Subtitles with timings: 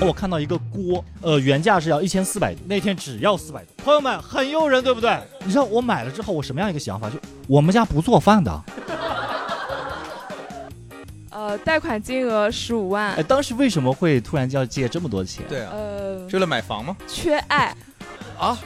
[0.00, 3.72] 我看到一个锅，呃，原价是要一千四百，那天只要四百多。
[3.84, 5.16] 朋友们，很诱人，对不对？
[5.44, 7.08] 你知道我买了之后，我什么样一个想法？
[7.08, 8.62] 就我们家不做饭的。
[11.30, 13.22] 呃，贷款金额十五万哎，。
[13.22, 15.44] 当时为什么会突然就要借这么多钱？
[15.48, 16.96] 对啊，呃，是为了买房吗？
[17.06, 17.72] 缺爱
[18.36, 18.58] 啊，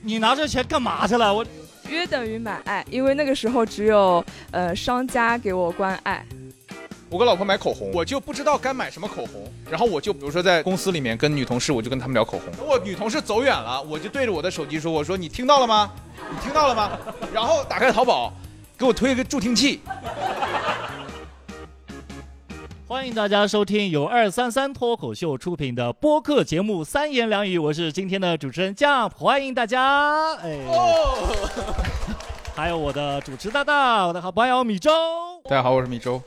[0.00, 1.34] 你拿这钱干嘛去了？
[1.34, 1.44] 我
[1.88, 6.24] 约等于买爱，因为那个时候只有呃商家给我关爱。
[7.12, 12.66] 我跟老婆买口红，我就不知道该买什么口红，然后我就比如说在公司里面跟女同事，我就跟他们聊口红。
[12.66, 15.92] 我女同事走远了，我就对着我的手机说：“我说你听到了吗？
[16.30, 16.98] 你听到了吗？”
[17.30, 18.32] 然后打开淘宝，
[18.78, 19.82] 给我推一个助听器。
[22.88, 30.34] 欢迎大家收听由二三三脱口秀出品的播客节目《三言两语》，我是今天的主持人 Jump，欢迎大家。
[30.36, 30.58] 哎，
[32.56, 34.90] 还有我的主持搭档，我的好朋友米粥。
[35.44, 36.18] 大家好，我是米粥。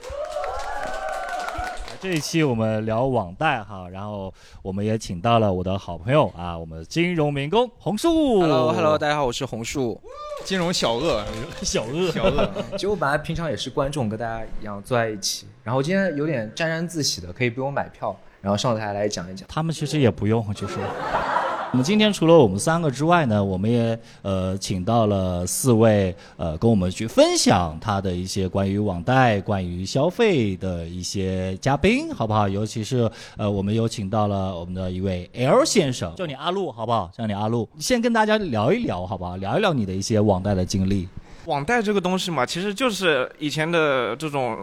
[2.05, 8.41] 这一期我们聊网贷哈，然后我们也请到了我的好朋友啊，我们金融民工红树。
[8.41, 9.99] Hello，Hello，大家好，我是红树。
[10.43, 11.25] 金融小鳄，
[11.63, 12.47] 小鳄，小鳄。
[12.73, 19.47] 其实我本来平常也是观众，跟大家一样坐在一起，然后今天有点沾沾自喜的，可以不用买票，然后上台来讲一讲。
[19.49, 20.75] 他们其实也不用，就是。
[21.73, 32.47] 我们今天除了我们三个之外呢，我们也呃请到了四位呃跟我们去分享他的一些关于网贷、关于消费的一些嘉宾，好不好？
[32.47, 37.09] 尤其是呃我们有请到了我们的一位 L 先生，叫你阿路，好不好？
[37.17, 39.35] 叫你阿路，先跟大家聊一聊，好不好？
[39.37, 41.09] 聊一聊你的一些网贷的经历。
[41.45, 44.55] 网贷这个东西嘛，其实就是以前的这种，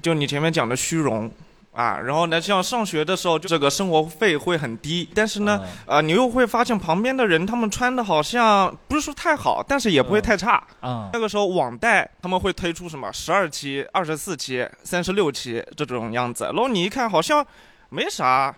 [0.00, 1.30] 就你前面讲的虚荣。
[1.74, 10.62] 啊，然后呢，像上学的时候，就这个生活费会很低，但是呢，呃，你又会发现旁边的人他们穿的好像不是说太好，但是也不会太差。
[10.80, 17.44] 啊，那个时候网贷他们会推出什么十二期、二十四期、三十六期这种样子，然后你一看好像
[17.88, 18.54] 没啥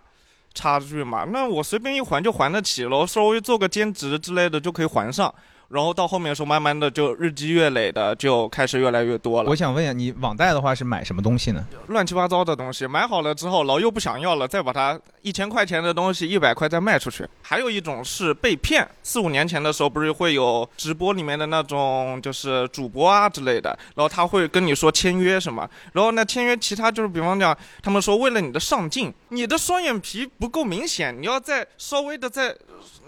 [0.53, 5.35] 差距嘛，那我随便一还就还得起了，稍微做个兼职之类的就可以还上。
[5.69, 9.51] 然后到后面的时候，慢慢的就日积月累的就开始越来越多了。
[9.51, 11.67] 我想问一下，你网贷的话是买什么东西呢？
[11.89, 17.27] 乱七八糟的东西，买好了之后，然后又不想要了，再把它一千块钱的东西一百块再卖出去。
[17.43, 32.57] 还有一种是被骗，四五年前的时候不是会有直播里面的那种就是主播啊之类的，然后他会跟你说签约什么，然后那签约其他就是比方讲，他们说为了你的上镜，你的双眼皮不够明显，你要再稍微的再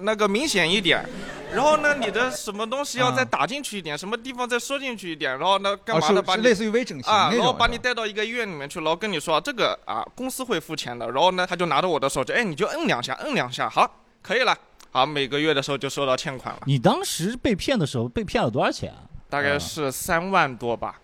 [0.01, 1.03] 那个明显一点，
[1.55, 13.91] 然后呢你的什么东西要再打进去一点，什么地方再缩进去一点，然后呢干嘛哦的把类似于微整形啊，然后把你带到一个医院里面去，然后跟你说这个啊公司会付钱的，然后呢他就拿着我的手机哎你就摁两下，摁两下，好
[14.21, 14.55] 可以了，
[14.91, 19.09] 好每个月的时候就收到欠款了，你当时被骗的时候被骗了多少钱啊？
[19.31, 21.01] 大概是三万多吧。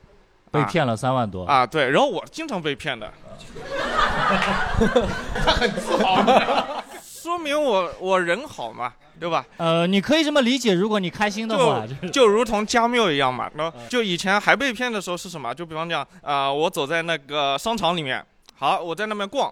[0.51, 1.45] 被骗了三万多。
[1.47, 3.13] 啊，对，然后我经常被骗的，
[5.45, 6.83] 他很自豪。
[7.01, 9.45] 说明我我人好嘛，对吧？
[9.57, 13.51] 呃，你可以这么理解，如果你开心的话，就就如同加缪一样嘛。
[13.55, 15.55] 然后就以前还被骗的时候是什么？
[15.55, 18.25] 就比方讲，啊、我走在那个商场里面，
[18.55, 19.51] 好，我在那边逛，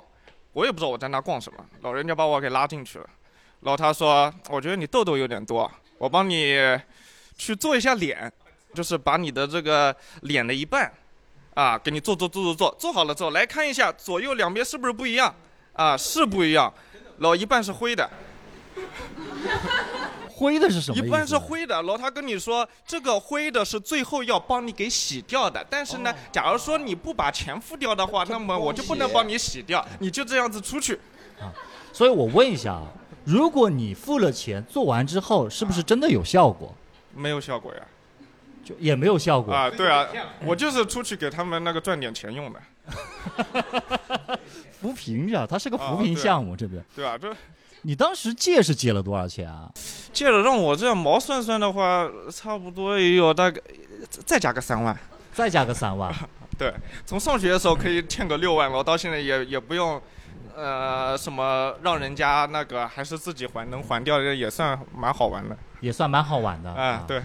[0.52, 3.06] 我也不知道我在那逛什么，老人家把我给拉进去了，
[3.60, 6.58] 然后他说，我觉得你痘痘有点多，我帮你
[7.38, 8.30] 去做一下脸，
[8.74, 10.92] 就是把你的这个脸的一半，
[11.54, 15.34] 啊，给你做做做做做，做好了之后来看一下左右两边是不是不一样，
[15.74, 16.72] 啊，是不一样，
[17.18, 18.08] 然后一半是灰的。
[20.34, 20.96] 灰的是什么？
[20.96, 30.98] 一半是灰的，然后他跟你说这个灰的是最后要帮你给洗掉的，但是呢，假如说你不把钱付掉的话，那么我就不能帮你洗掉，你就这样子出去。
[31.38, 31.52] 啊
[31.92, 32.88] 所以我问一下啊，
[33.24, 36.74] 如果你付了钱，做完之后是不是真的有效果？
[37.14, 37.82] 没有效果呀。
[38.64, 40.06] 就也没有效果啊，对啊，
[40.44, 42.60] 我就是出去给他们那个赚点钱用的。
[44.80, 46.84] 扶贫啊，它是个扶贫项目，这边。
[46.94, 47.34] 对啊，这
[47.82, 49.70] 你当时借是借了多少钱啊？
[50.12, 53.60] 借了让我这样毛算算的话，差不多也有大概
[54.08, 54.96] 再加个三万。
[55.32, 56.12] 再加个三万。
[56.58, 56.72] 对，
[57.06, 60.00] 从上学的时候可以欠个六万，我到现在也也不用，
[60.54, 65.56] 呃，什么让人家那个，还是自己还，能还掉也算蛮好玩的。
[65.82, 66.70] 也算蛮好玩的。
[66.70, 67.22] 啊，对，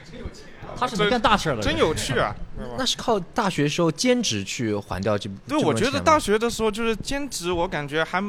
[0.77, 2.35] 他是能干大事的，真有趣啊！
[2.77, 8.21] 那是靠大学时候兼职去还掉这对，我觉得大学的时候就是兼职，我感觉还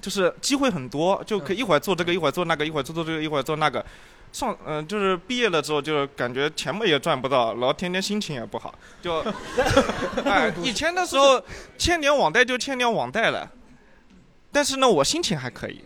[0.00, 3.84] 就是机会很多，就可以一会儿做这个，一会儿做那个，一会儿做做这个，一会儿做那个。
[4.30, 9.24] 上嗯、呃，就是毕业了之后，就是感觉钱嘛也赚不到，然后天天心情也不好，就
[10.22, 11.42] 哎，以前的时候
[11.78, 13.50] 欠点网贷就欠点网贷了，
[14.52, 15.82] 但是呢，我心情还可以。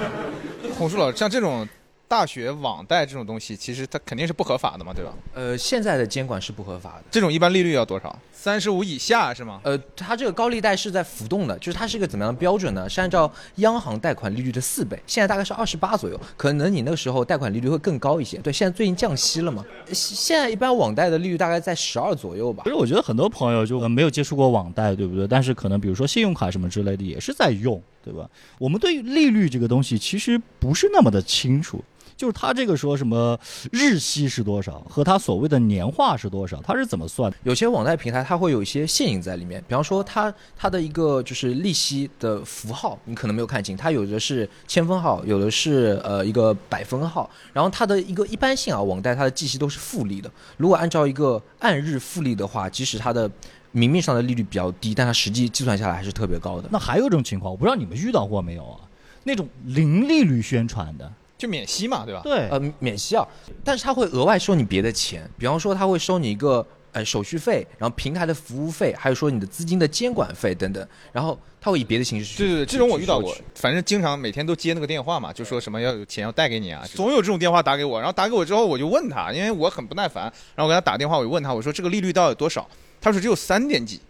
[0.78, 1.68] 孔树老师，像这种
[2.08, 5.12] 大学网贷这种东西，其实它肯定是不合法的嘛，对吧？
[5.34, 7.04] 呃，现在的监管是不合法的。
[7.10, 8.18] 这种一般利率要多少？
[8.32, 9.60] 三十五以下是吗？
[9.62, 12.88] 呃，它这个高利贷是在浮动的，就是它是一个怎么样的标准呢？
[12.88, 18.38] 是按照央行贷款利率的四倍，现在大概是二十八左右，可能你那个时候贷款利率会更高一些。
[18.38, 22.70] 对，现在最近降息了嘛，现现在一般网贷的利率大概在十二左右吧其。
[22.70, 25.26] 实我觉得很多朋友就呃没有接触过网贷，对不对？
[25.26, 28.26] 但是可能比如说信用卡什么之类的也是在用，对吧？
[28.58, 31.84] 我们对于利率这个东西其实不是那么的清楚。
[32.18, 33.38] 就是他这个说什么
[33.70, 37.36] 日息是多少，和他所谓的年化是多少，他是怎么算的？
[37.44, 50.28] 有些网贷平台它会有一些陷阱在里面，比方说它它的一个就是利息的符号，你可能没有看清，它有的是千分号，有的是呃一个百分号，然后它的一个一般性啊，网贷它的计息都是复利的。
[50.56, 53.30] 如果按照一个按日复利的话，即使它的
[53.70, 56.68] 明面上的利率比较低，但它实际计算下来还是特别高的。
[56.72, 58.80] 那还有一种情况，我不知道你们遇到过没有啊？
[59.24, 62.20] 那种零利率宣传的，就免息嘛，对吧？
[62.24, 63.24] 对，呃，免息啊，
[63.64, 80.24] 但是他会额外收你别的钱，比方说他会收你一个呃手续费，然后平台的服务费，还有说你的资金的监管费等等，然后他会以别的形式去对对对，这种我遇到过反正经常每天都接那个电话嘛，就说什么要有钱要贷给你啊，总有这种电话打给我，然后打给我之后我就问他，因为我很不耐烦，
[80.56, 82.68] 然后我给他打电话，我就问他，我说这个利率到底多少？
[83.00, 84.00] 他说只有三点几，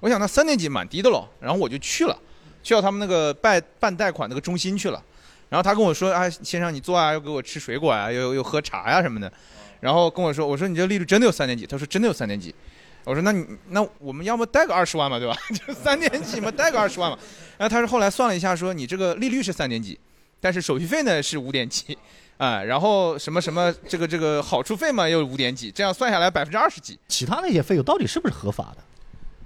[0.00, 2.18] 我想那三点几蛮低的喽，然后我就去了，
[2.62, 5.00] 去到他们那个办办贷款那个中心去了，
[5.52, 9.30] 然后他跟我说，啊先生你坐啊，要给我吃水果啊，又又喝茶呀、什么的，
[9.80, 11.66] 然后跟我说，我说你这利率真的有三点几？
[11.66, 12.54] 他说真的有三点几。
[13.04, 15.36] 我说那你那我们要么贷个二十万嘛，对吧？
[15.52, 17.18] 就三点几嘛，贷个二十万嘛。
[17.58, 20.00] 然后他说后来算了一下，说你这个利率是三点几，
[20.40, 21.98] 但是手续费呢是五点几，
[22.38, 26.98] 啊、然后什么什么这个这个好处费嘛又五点几，这样算下来百分之二十几。
[27.08, 28.82] 其他那些费用到底是不是合法的？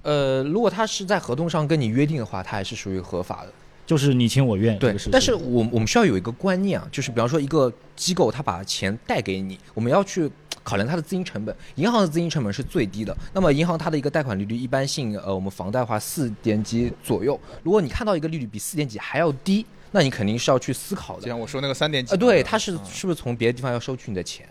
[0.03, 3.51] 呃，如果他是在合同上跟你约定的话，他还是属于合法的。
[3.87, 10.29] 就是你情我愿对但是我我们需要有一个观念啊，就是比方说一个机构他把钱贷给你，我们要去
[10.61, 11.55] 考量它的资金成本。
[11.75, 17.39] 银行的资金成本是最低的，那么银行它的一个贷款利率一般性，呃，我们房贷的话四点几左右。
[17.63, 21.21] 如果你看到一个利率比四点几还要低，那你肯定是要去思考的。
[21.21, 24.45] 就像我说那个三点几呃，对，吧它是嗯是不是从别的地方要收取你的钱？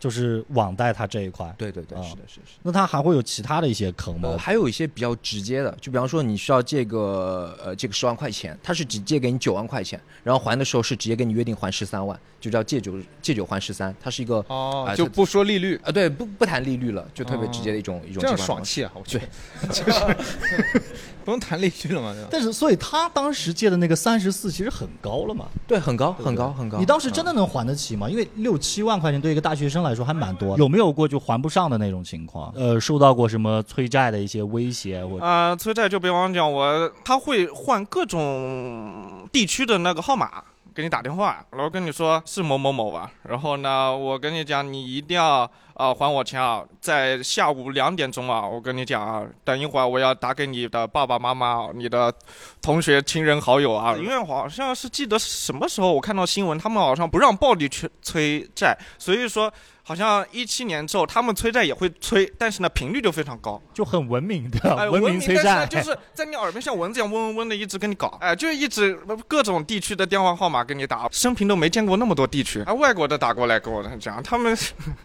[0.00, 2.46] 就是网贷它这一块，对对对，啊是的，是的。
[2.46, 4.38] 是的那它还会有其他的一些坑吗呃，？
[4.38, 18.36] 还有一些比较直接的，就比方说你需要借个呃借个十万块钱，他是只借给你九万块钱，然后还的时候是直接跟你约定还十三万，就叫借酒借酒还十三，它是一个哦就不说利率，啊对不不谈利率了，就特别直接的一种、一种这样。
[18.38, 18.90] 爽气啊！
[18.94, 19.26] 我觉得
[19.68, 20.80] 就是
[21.22, 22.28] 不用谈利率了嘛，对吧？
[22.32, 26.78] 但是，所以他当时借的那个三十四其实很高了嘛，对，很高很高很高。
[26.78, 28.08] 你当时真的能还得起吗？
[28.08, 30.56] 因为六七万块钱对一个大学生来说还蛮多。
[30.56, 32.50] 有没有过就还不上的那种情况？
[32.56, 35.04] 呃，受到过什么催债的一些威胁？
[35.04, 40.42] 我啊、催债就比方讲我，他会换各种地区的那个号码
[40.74, 52.12] 给你打电话，然后跟你说是某某某吧，然后呢，我跟你讲，你一定要啊、还我钱啊，在下午两点钟啊，我跟你讲啊，等一会儿我要打给你的爸爸妈妈、你的
[52.60, 59.50] 同学、亲人、好友啊，因为好像是记得什么时候我看到新闻，他们好像不让暴力催催债，所以说
[59.90, 63.60] 好像一七年之后他们催债也会催，但是呢频率就非常高。
[63.74, 68.94] 就很文明的、哎，文明明催债，但是就是在你耳边像蚊子一样嗡嗡嗡的一直跟你搞， 哎，就是一直
[69.26, 74.56] 各种地区的电话号码跟你打，生平都没见过那么多地区，啊，外国的打过来跟我讲，他们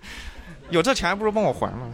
[0.70, 1.92] 有这钱还不如帮我还呢。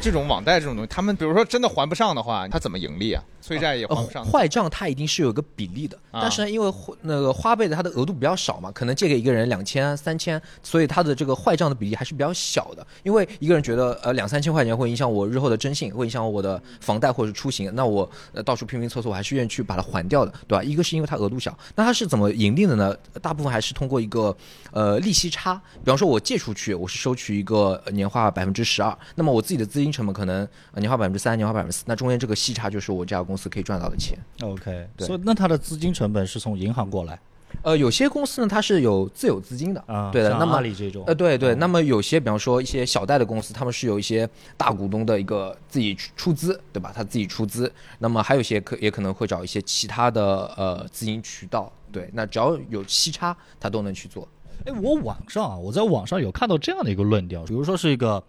[0.00, 3.22] 这种网贷这种东西，他们比如说真的还不上的话，他怎么盈利啊？
[3.40, 4.24] 催债也还呃不上。
[4.24, 12.86] 坏账它一定是有一个比例的，啊但是呢，因为那个花呗的它的额度比较少嘛，可能借给一个人两千、三千，所以它的这个坏账的比例还是比较小的。
[13.02, 20.62] 因为一个人觉得呃两三千块钱会影响我日后的征信，会影响我的房贷或者是出行，那我呃到处拼拼凑凑，我还是愿意去把它还掉的，对吧？
[20.62, 22.94] 一个是因为它额度小，那它是怎么盈利的呢？
[23.22, 24.36] 大部分还是通过一个
[24.72, 34.18] 呃利息差，比方说我借出去，我是收取一个呃年化百分之十二，那么我自己的资金成本可能呃年化百分之三、年化百分之四，那中间这个息差就是我这家公司可以赚到的钱。
[34.42, 37.18] OK，对所以那它的资金成本是从银行过来
[37.62, 40.10] 呃，有些公司呢，它是有自有资金的，啊？
[40.12, 40.30] 对的。
[40.38, 46.92] 那么阿里这种，呃，对对，嗯那么有些，比方说一些小贷的公司，他们是有一些大股东的一个自己出出资，对吧？
[46.94, 47.72] 他自己出资。
[48.00, 52.08] 那么还有一些可也可能会找一些其他的呃资金渠道，对。
[52.12, 54.28] 那只要有息差，他都能去做。
[54.66, 58.22] 哎，我网上啊，我在网上有看到这样的一个论调，比如说是一个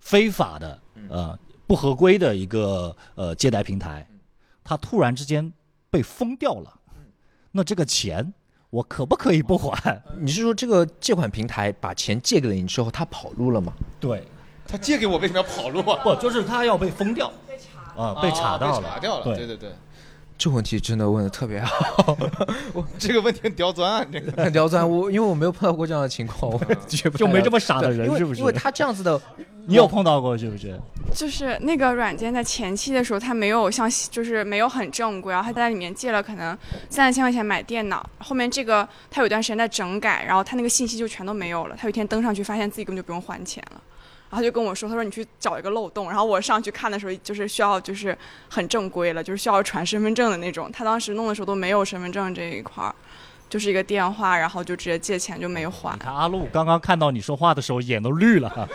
[0.00, 4.06] 非法的呃不合规的一个呃借贷平台，
[4.64, 5.52] 它突然之间
[5.90, 6.80] 被封掉了，
[7.52, 8.32] 那这个钱
[8.70, 10.02] 我可不可以不还？
[10.18, 13.72] 你是说这个借款平台把钱借给了你之后，他跑路了吗？
[14.00, 14.24] 对，
[14.66, 16.02] 他借给我为什么要跑路啊？
[16.02, 17.32] 不就是他要被封掉？
[17.96, 19.24] 啊，被查到了，查掉了。
[19.24, 19.72] 对对对对，
[20.40, 22.16] 这问题真的问的特别好，
[22.72, 24.88] 我这个问题很刁钻啊，这个很刁钻。
[24.88, 29.20] 我因为我没有碰到过这样的情况，我 就没这么傻的对因为人是不是因为他这样子的，
[29.66, 30.80] 你有碰到过是不是？
[31.14, 36.56] 就是那个软件在前期的时候，它没有像就是没有很正规，然后他在里面借了可能
[36.88, 41.76] 三四千块钱买电脑，后面这个他有段时间在整改，然后他那个信息就全都没有了。
[41.78, 43.80] 他有一天登上去，发现自己根本就不用还钱了，
[44.30, 48.16] 然后就跟我说，他说你去找一个漏洞，然后我上去看的时候，就是需要就是
[48.48, 50.70] 很正规了，就是需要传身份证的那种。
[50.70, 52.94] 他当时弄的时候都没有身份证这一块儿，
[53.48, 55.98] 就是一个电话，然后就直接借钱就没还你。
[55.98, 58.68] 看阿路刚刚看到你说话的时候眼都绿了，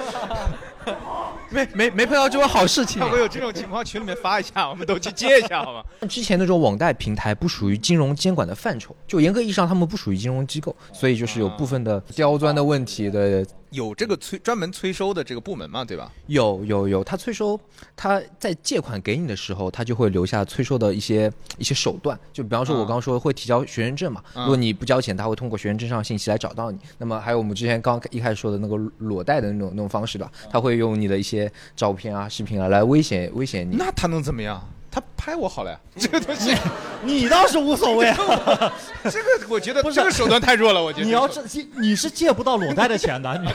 [1.55, 3.07] 没没没碰到这种好事情如。
[3.07, 5.83] 果有这种情况，群里面发一下，我们都去接一下，好吗？
[6.09, 13.45] 之前那种网贷平台不属于金融监管的范畴，就严格意义上他们不属于金融机构，所以就是有部分的刁钻的问题的。
[13.71, 16.09] 有这个催专门催收的这个部门嘛，对吧？
[16.27, 17.59] 有有有，他催收，
[17.93, 22.17] 他在借款给你的时候，他就会留下催收的一些一些手段。
[22.31, 26.79] 就比方说，我嗯刚刚说会提交学生证嘛，嗯如果你不交钱，他会通过学生证上信息来找到你。
[27.00, 31.44] 那么还有我们之前刚一开始说的那个裸贷的那种那种方式吧，他会用你的一些
[31.75, 33.75] 照片啊、视频啊来威胁威胁你。
[33.75, 34.61] 那他能怎么样？
[34.91, 36.55] 他拍我好了呀， 这个东西，
[37.03, 38.17] 你倒是无所谓啊。
[39.03, 43.49] 这个我觉得 不是这个手段太弱了，我觉得你要是借你是借不到裸贷的钱的，你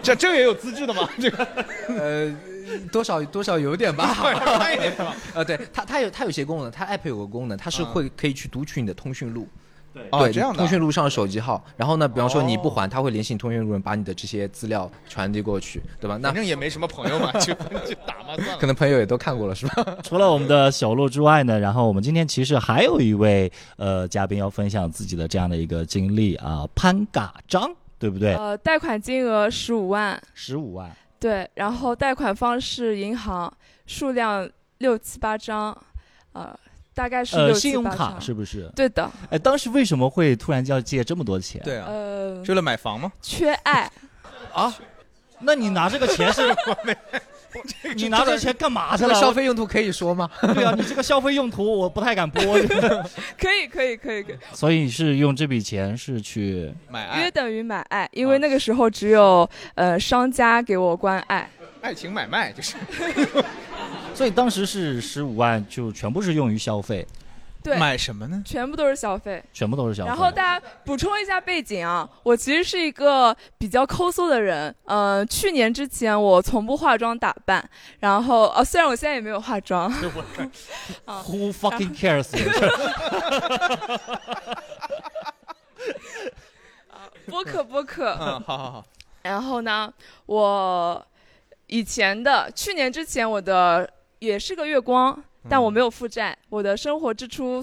[0.00, 1.08] 这这个也有资质的吗？
[1.20, 1.44] 这个
[1.88, 2.32] 呃，
[2.92, 4.16] 多少多少有点吧。
[5.34, 9.48] 呃，对，它它有它有些功能，它 app 有个功能，它是嗯会可以去读取你的通讯录。
[10.10, 16.16] 哦，对，这样的通讯录上的手机号，然后呢，比方说你不哦还，他会联系你通讯录人，把你的这些资料传递过去，对吧？
[16.20, 18.56] 那反正也没什么朋友嘛， 就就打嘛，算了。
[18.58, 19.84] 可能朋友也都看过了，是吧？
[20.02, 28.34] 除了我们的小鹿之外呢，然后我们今天其实还有一位呃嘉宾要分享自己的这样的一个经历啊，潘嘎章，对不对？
[28.34, 33.52] 呃，贷款金额十五万，十五万，对，然后贷款方式银行，
[33.86, 34.48] 数量
[34.78, 35.76] 六七八张，
[36.32, 36.58] 呃，
[36.94, 38.16] 大概是呃，信用卡。
[38.20, 38.70] 是不是？
[38.76, 43.12] 对的，哎，当时为什么会突然要借这么多钱？，对啊，呃，是为了买房吗？
[43.20, 43.90] 缺爱，
[44.54, 44.74] 啊
[45.40, 46.42] 那你拿这个钱是？
[47.94, 49.08] 你拿这个钱干嘛去了？
[49.08, 50.28] 这个消费用途可以说吗？
[50.54, 61.48] 对啊，你这个消费用途我不太敢播，可以，可以，可以，可以，所以是用这笔钱是去买爱，约等于买爱，因为那个时候只有呃商家给我关爱，
[61.80, 62.74] 爱情买卖就是
[64.14, 67.06] 所以当时是十五万，就全部是用于消费，
[67.62, 68.42] 对，买什么呢？
[68.46, 69.42] 全部都是消费。
[69.52, 70.08] 全部都是消费。
[70.08, 74.74] 然后大家补充一下背景啊，我其实是一个比较抠搜的人。
[74.84, 77.68] 呃，去年之前我从不化妆打扮，
[78.00, 79.90] 然后呃，虽然我现在也没有化妆，
[81.04, 82.30] 啊 Who fucking cares？
[87.26, 88.16] 播客播客。
[88.20, 88.84] 嗯，好好好，
[89.22, 89.92] 然后呢，
[90.26, 91.06] 我
[91.66, 93.90] 以前的去年之前我的
[94.24, 97.62] 也是个月光，但我没有负债，我的生活支出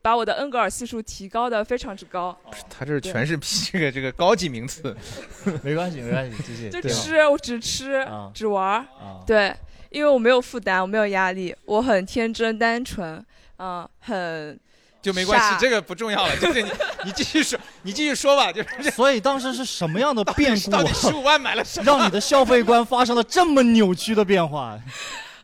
[0.00, 2.36] 把我的恩格尔系数提高的非常之高，
[2.68, 3.38] 他这全是
[3.70, 4.96] 这个这个高级名词，
[5.62, 6.68] 没关系，没关系，继续。
[6.68, 8.28] 就吃，我只吃啊。
[8.34, 8.78] 只玩儿。
[8.78, 9.54] 啊，对，
[9.90, 13.24] 因为我没有负担，我没有压力，我很天真单纯，
[13.58, 14.58] 嗯、很
[15.00, 16.70] 就没关系，这个不重要了，就是你
[17.04, 21.84] 你继续说， 你继续说吧，就是所以当时是什么样的变故到底十五万买了什么？
[21.84, 24.76] 让你的消费观发生了这么扭曲的变化？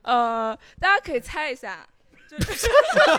[0.08, 1.86] 呃，大家可以猜一下，
[2.30, 2.66] 就是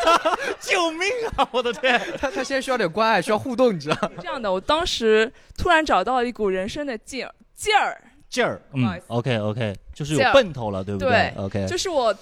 [0.60, 1.48] 救命啊！
[1.52, 2.00] 我的天！
[2.20, 4.12] 他他现在需要点关爱，需要互动，你知道？
[4.20, 4.52] 这样的。
[4.52, 12.14] 我当时突然找到了一股人生的劲儿，劲儿，劲儿，嗯，OK OK，就是有奔头了，对不对 OK，就是我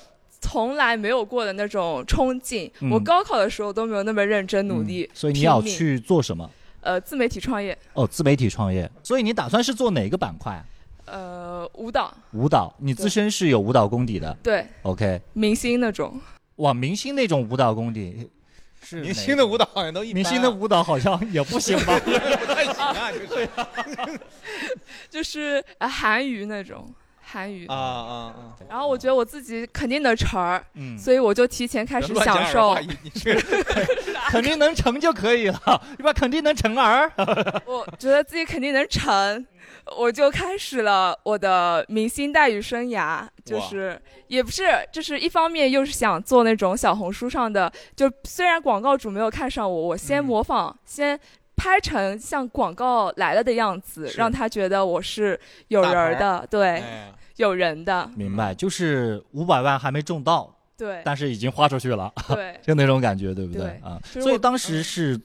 [0.42, 2.72] 从来没有过的那种冲劲。
[2.82, 6.50] 嗯我高考的时候都没有那么认真努力，嗯所以你要去做什么？
[6.82, 8.90] 呃自媒体创业，哦，自媒体创业。
[9.04, 10.64] 所以你打算是做哪个板块？
[11.74, 15.22] 呃舞蹈，舞蹈，你自身是有舞蹈功底的对，OK。
[15.34, 16.20] 明星那种。
[16.58, 18.30] 哇，明星那种舞蹈功底
[18.82, 22.00] 是明星的舞蹈好像都一般啊明星的舞蹈好像也不行吧？
[22.04, 23.50] 不太行啊， 就是
[25.10, 28.34] 就是呃韩语那种韩语啊，啊啊，
[28.70, 32.76] 然后我觉得我自己肯定能成儿，嗯，所以我就提前开始享受。
[34.30, 36.12] 肯定能成就可以了，对吧？
[36.14, 37.12] 肯定能成儿。
[37.66, 39.46] 我觉得自己肯定能成，
[39.96, 43.28] 我就开始了我的明星待遇生涯。
[43.46, 51.18] 就是也不是，就是一方面又是想做那种小红书上的，就虽然广告主没有看上我，我先嗯模仿，先
[51.56, 55.40] 拍成像广告来了的样子，让他觉得我是
[55.70, 62.60] 有人儿的，对，哎有人的，明白，就是五百万还没中到，对，但是已经花出去了，对。
[62.66, 63.98] 就那种感觉，对不对啊？
[64.04, 65.18] 所以当时是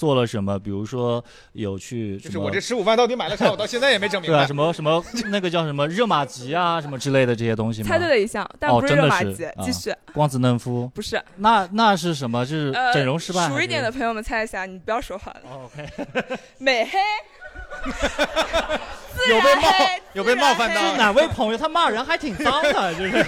[0.00, 0.58] 做了什么？
[0.58, 4.56] 比如说有去就是我这十五万到底买了啥，我到现在也没整明对啊，白什。
[4.56, 7.88] 么什么那个叫什么热玛吉啊，什么之类的这些东西吗？
[7.90, 9.44] 猜对了一项，但不是哦真的是热玛吉。
[9.44, 11.22] 啊继续，光子嫩肤， 不是。
[11.36, 12.46] 那那是什么？
[12.46, 13.46] 是呃，整容失败？
[13.48, 15.40] 熟一点的朋友们猜一下，你不要说话了。
[15.44, 15.86] 哦 OK，
[16.56, 16.98] 美黑，
[19.28, 23.22] 有被冒黑有被冒犯到是哪位朋友他骂人还挺脏的，就是。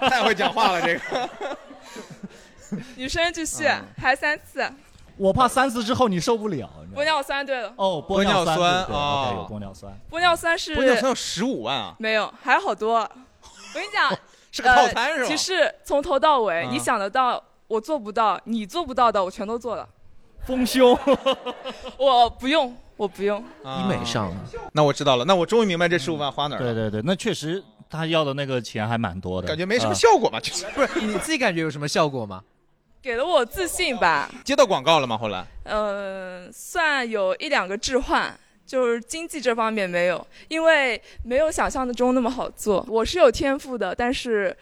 [0.00, 1.30] 太会讲话了，这个。
[2.96, 4.68] 女生继续，嗯还三次。
[5.22, 6.68] 我怕三次之后你受不了。
[6.94, 10.00] 玻尿酸对了，哦，玻尿酸啊对对哦 OK，有玻尿酸。
[10.10, 12.96] 玻尿酸是玻尿酸有十五万啊，没有，还有好多。
[12.98, 13.08] 我
[13.74, 14.10] 跟你讲，
[14.50, 15.22] 是个套餐是吧？
[15.22, 19.88] 呃其实从头到尾，嗯你想得到，我做不到，你做不到的，我全都做了。
[20.44, 20.98] 丰胸，
[21.96, 23.42] 我不用，我不用。
[23.62, 24.30] 啊医美上，
[24.72, 26.74] 那我知道了，那我终于明白这十五万花哪儿了。
[26.74, 32.42] 对对对，那确实他要的那个钱还蛮多的，感觉没什么啊效果嘛，就是不是 你自己感觉有什么效果吗？
[33.02, 35.18] 给了我自信吧，接到广告了吗？
[35.18, 38.32] 后来呃，算有一两个置换，
[38.64, 42.86] 就是经济这方面没有，因为没有想象的中那么好做。
[42.88, 44.56] 我是有天赋的，但是，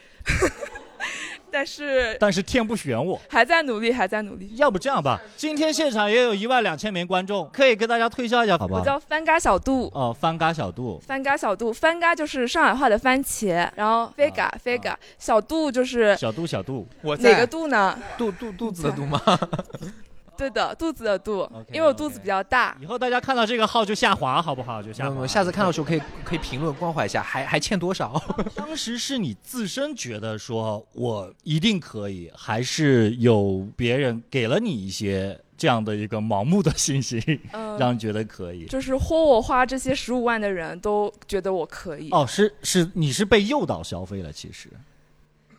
[1.51, 3.19] 但是但是天不选我。
[3.29, 4.49] 还在努力，还在努力。
[4.55, 8.81] 要不这样吧，今天现场也有一万两千名观众，可以跟大家推销一下，好不我？
[8.81, 17.97] 叫番嘎小杜，哦，翻嘎小杜，番嘎小杜，番嘎就是上海话的番茄，然后 vega、vega，小杜就是小杜小杜，我哪个杜呢？
[18.17, 19.21] 肚肚肚子的肚吗？
[20.41, 22.75] 对的，肚子的肚因为我肚子比较大。
[22.81, 24.81] 以后大家看到这个号就下滑，好不好？
[24.81, 25.15] 就下滑。
[25.21, 28.19] 我下次看到的时候可以可以评论关怀一下，还还欠多少？
[28.55, 37.21] 当时是你自身觉得说我一定可以，还是有别人给了你一些这样的一个盲目的信心，
[37.51, 38.65] 嗯、 让你觉得可以？
[38.65, 42.09] 就是豁我花这些十五万的人都觉得我可以。
[42.09, 44.69] 哦，是是，你是被诱导消费了，其实。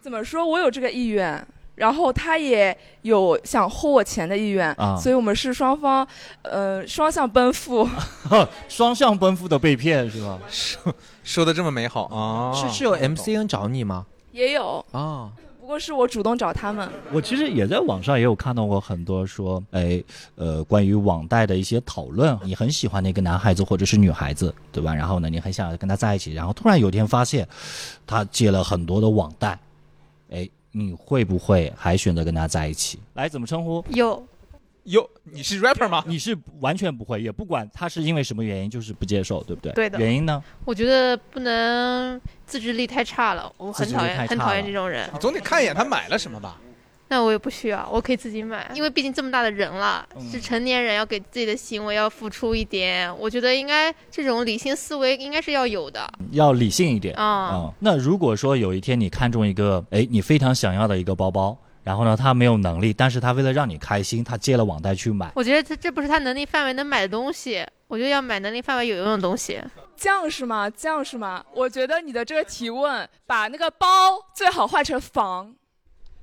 [0.01, 0.45] 怎么说？
[0.45, 6.07] 我有这个意愿，然后他也有想薅我钱的意愿，啊所以我们是双方，
[6.43, 7.89] 呃，双向奔赴。
[8.69, 10.39] 双向奔赴的被骗是吧？
[11.25, 14.07] 说的这么美好啊，是是有 MCN 找你吗？
[14.33, 16.89] 也有，啊，不过是我主动找他们。
[17.13, 20.03] 我其实也在网上也有看到过很多说，哎，
[20.37, 22.37] 呃，关于网贷的一些讨论。
[22.43, 24.95] 你很喜欢那个男孩子或者是女孩子，对吧？
[24.95, 27.47] 然后呢，你很想跟他在一起，然后突然有一天发现，
[28.07, 29.59] 他借了很多的网贷，
[30.31, 32.99] 哎，你会不会还选择跟他在一起？
[33.15, 33.85] 来，怎么称呼？
[33.91, 34.27] 有
[34.85, 36.03] 有，你是 rapper 吗？
[36.07, 39.71] 你是完全不会，也不管他是因为什么原因，就是不接受，对不对？
[39.73, 40.43] 对的原因呢？
[40.65, 45.09] 我觉得不能自制力太差了，我很讨厌很讨厌这种人。
[45.13, 46.61] 你总得看一眼他买了什么吧？
[47.13, 53.15] 那我也不需要，我可以自己买，因为毕竟这么大的人了，嗯是成年人，要给自己的行为要付出一点。
[53.19, 57.23] 我觉得应该这种理性思维应该是要有的要理性一点啊。
[57.23, 65.31] 啊、那如果说有一天你看中一个，哎，你非常想要的一个包包，然后呢，他没有能力，但是他为了让你开心，他借了网贷去买。
[65.35, 69.61] 我觉得这这不是他能力范围能买的东西，我觉得要买能力范围有用的东西。
[69.99, 70.71] 这样是吗？
[70.71, 71.45] 这样是吗？
[71.53, 73.87] 我觉得你的这个提问，把那个包
[74.35, 75.55] 最好换成房，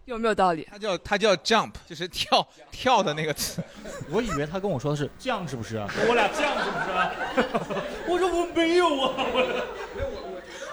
[0.09, 0.67] 有没有道理？
[0.71, 3.63] 他叫他叫 jump，就是跳跳的那个词。
[4.09, 5.77] 我以为他跟我说的是这样，是不是？
[6.09, 7.81] 我俩这样是不是？
[8.09, 9.63] 我说我没有啊，我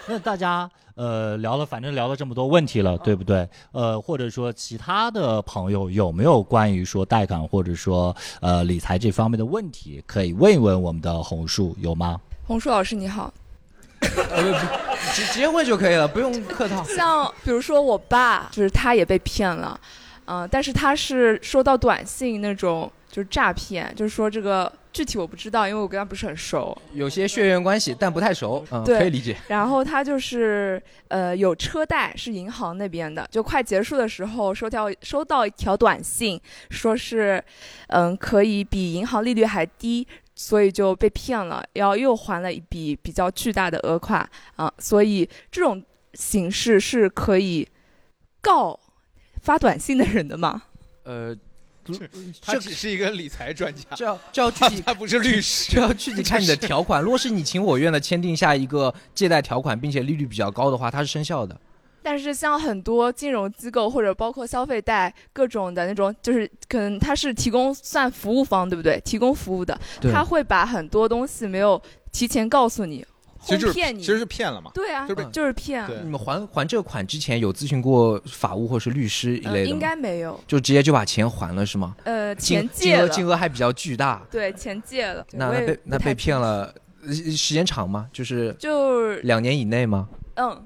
[0.09, 3.46] 那大家呃聊了，反正聊了这么多问题了，对不对？
[3.72, 12.18] 呃，或者说其他的朋友有没有关于说贷款或者说呃理财这方面的问题，可以问一问我们的红树，有吗？
[12.46, 13.31] 红树老师你好，
[15.14, 16.83] 直直接问就可以了，不用客套。
[16.85, 19.79] 像比如说我爸，就是他也被骗了，
[20.27, 26.77] 嗯、但是他是收到短信那种就是诈骗，就是说这个具体我不知道，因为我跟他不是很熟。
[26.92, 29.37] 有些血缘关系，但不太熟，嗯，对可以理解。
[29.49, 36.40] 然后他就是呃有车贷是银行那边的，就快结束的时候收条收到一条短信，
[36.71, 37.42] 说是
[37.88, 47.66] 嗯可以比银行利率还低，所以就被骗了，然后又还了一笔比较巨大的额款啊，所以这种形式是可以
[48.42, 48.79] 告
[49.42, 50.62] 发短信的人的吗？
[51.05, 51.35] 呃，
[52.42, 55.72] 他只是一个理财专家，这要这要具 体他他不是律师。
[55.72, 57.03] 这要具体看你的条款。
[57.03, 61.59] 如果是你情我愿的签订下一个借贷条款，并且利率比较高的话，它是生效的。
[62.07, 69.01] 但是像很多金融机构或者包括消费贷各种的那种，就是可能它是提供算服务方，对不对？
[69.05, 73.05] 提供服务的，他会把很多东西没有提前告诉你，
[73.42, 73.99] 其实就是哄骗你。
[73.99, 74.71] 其实是骗了嘛。
[74.73, 75.85] 对啊，就是被就是骗。
[75.88, 79.75] 对你们还还这个款之前有咨询过法务或是律师一嗯，类的吗？
[79.75, 80.38] 应该没有。
[80.47, 81.97] 就直接就把钱还了是吗？
[82.05, 84.25] 呃，钱借了，金额金额还比较巨大。
[84.31, 85.27] 对，钱借了。
[85.33, 86.73] 那那被那被骗了，
[87.05, 88.07] 呃时间长吗？
[88.12, 90.09] 就是就两年以内吗？
[90.37, 90.64] 嗯，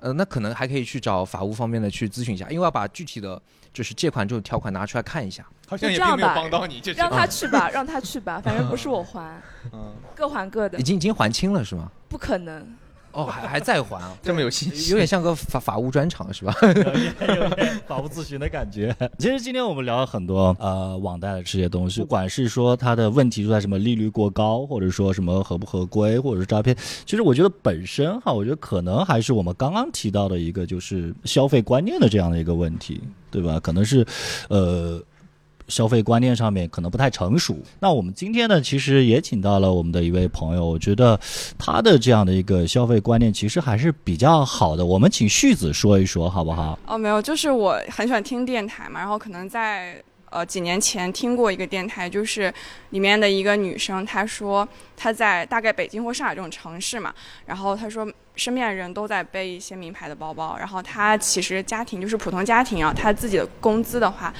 [0.00, 3.40] 呃，那可能还可以去找法务方面的去咨询一下，因为要把具体的
[3.72, 5.46] 就是借款这种条款拿出来看一下。
[5.68, 9.40] 好像也并没有就这样吧帮到你，这是让他去吧， 让他去吧，反正不是我还，
[9.72, 11.90] 嗯，各还各的已，经已经还清了是吗？
[12.08, 12.66] 不可能。
[13.12, 16.54] 哦，还还在还啊， 这么有信心，有点像个法法务专场是吧？
[16.62, 18.94] 有点法务咨询的感觉。
[19.18, 33.58] 其实今天我们聊了很多呃网贷的这些东西，不管是说它的问题出在什么利率过高，或者说什么合不合规，或者是诈骗，其实我觉得本身哈，我觉得可能还是我们刚刚提到的一个就是消费观念的这样的一个问题，对吧？
[33.60, 34.06] 可能是
[34.48, 35.02] 呃。
[35.70, 37.56] 消费观念上面可能不太成熟。
[37.78, 41.18] 那我们今天呢，其实也请到了我们的一位朋友，我觉得
[41.56, 44.84] 他的这样的一个消费观念其实还是比较好的。
[44.84, 46.78] 我们请旭子说一说，好不好？
[46.86, 52.52] 哦，没有，就是我很喜欢听电台嘛，然后可能在呃几年前听过一个电台，就是
[52.90, 54.66] 里面的一个女生，她说
[54.96, 57.14] 她在大概北京或上海这种城市嘛，
[57.46, 64.32] 然后她说身边的人都在背一些名牌的包包，然后她其实家庭就是普通家庭啊，她自己的工资的话，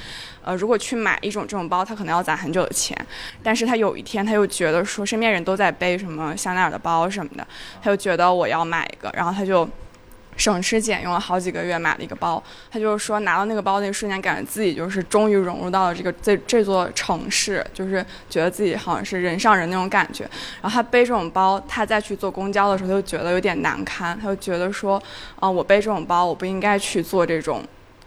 [0.43, 2.97] 呃，如果去买一种这种包，她可能要攒很久的钱，
[3.43, 7.45] 但是她有一天她又觉得说身边人都在背什么香奈儿的包什么的，
[7.81, 9.69] 她就觉得我要买一个，然后她就。
[10.37, 12.41] 省吃俭用了好几个月买了一个包，
[12.71, 20.23] 他就是说拿到那个包那瞬间，感觉自己就是终于融入到了这个这这座城市，就是觉得自己好像是人上人那种感觉。
[20.61, 25.01] 然后他背这种包，他再去坐公交的时候，他就觉得有点难堪，他就觉得说，
[25.39, 27.63] 啊、我背这种包，我不应该去做这种。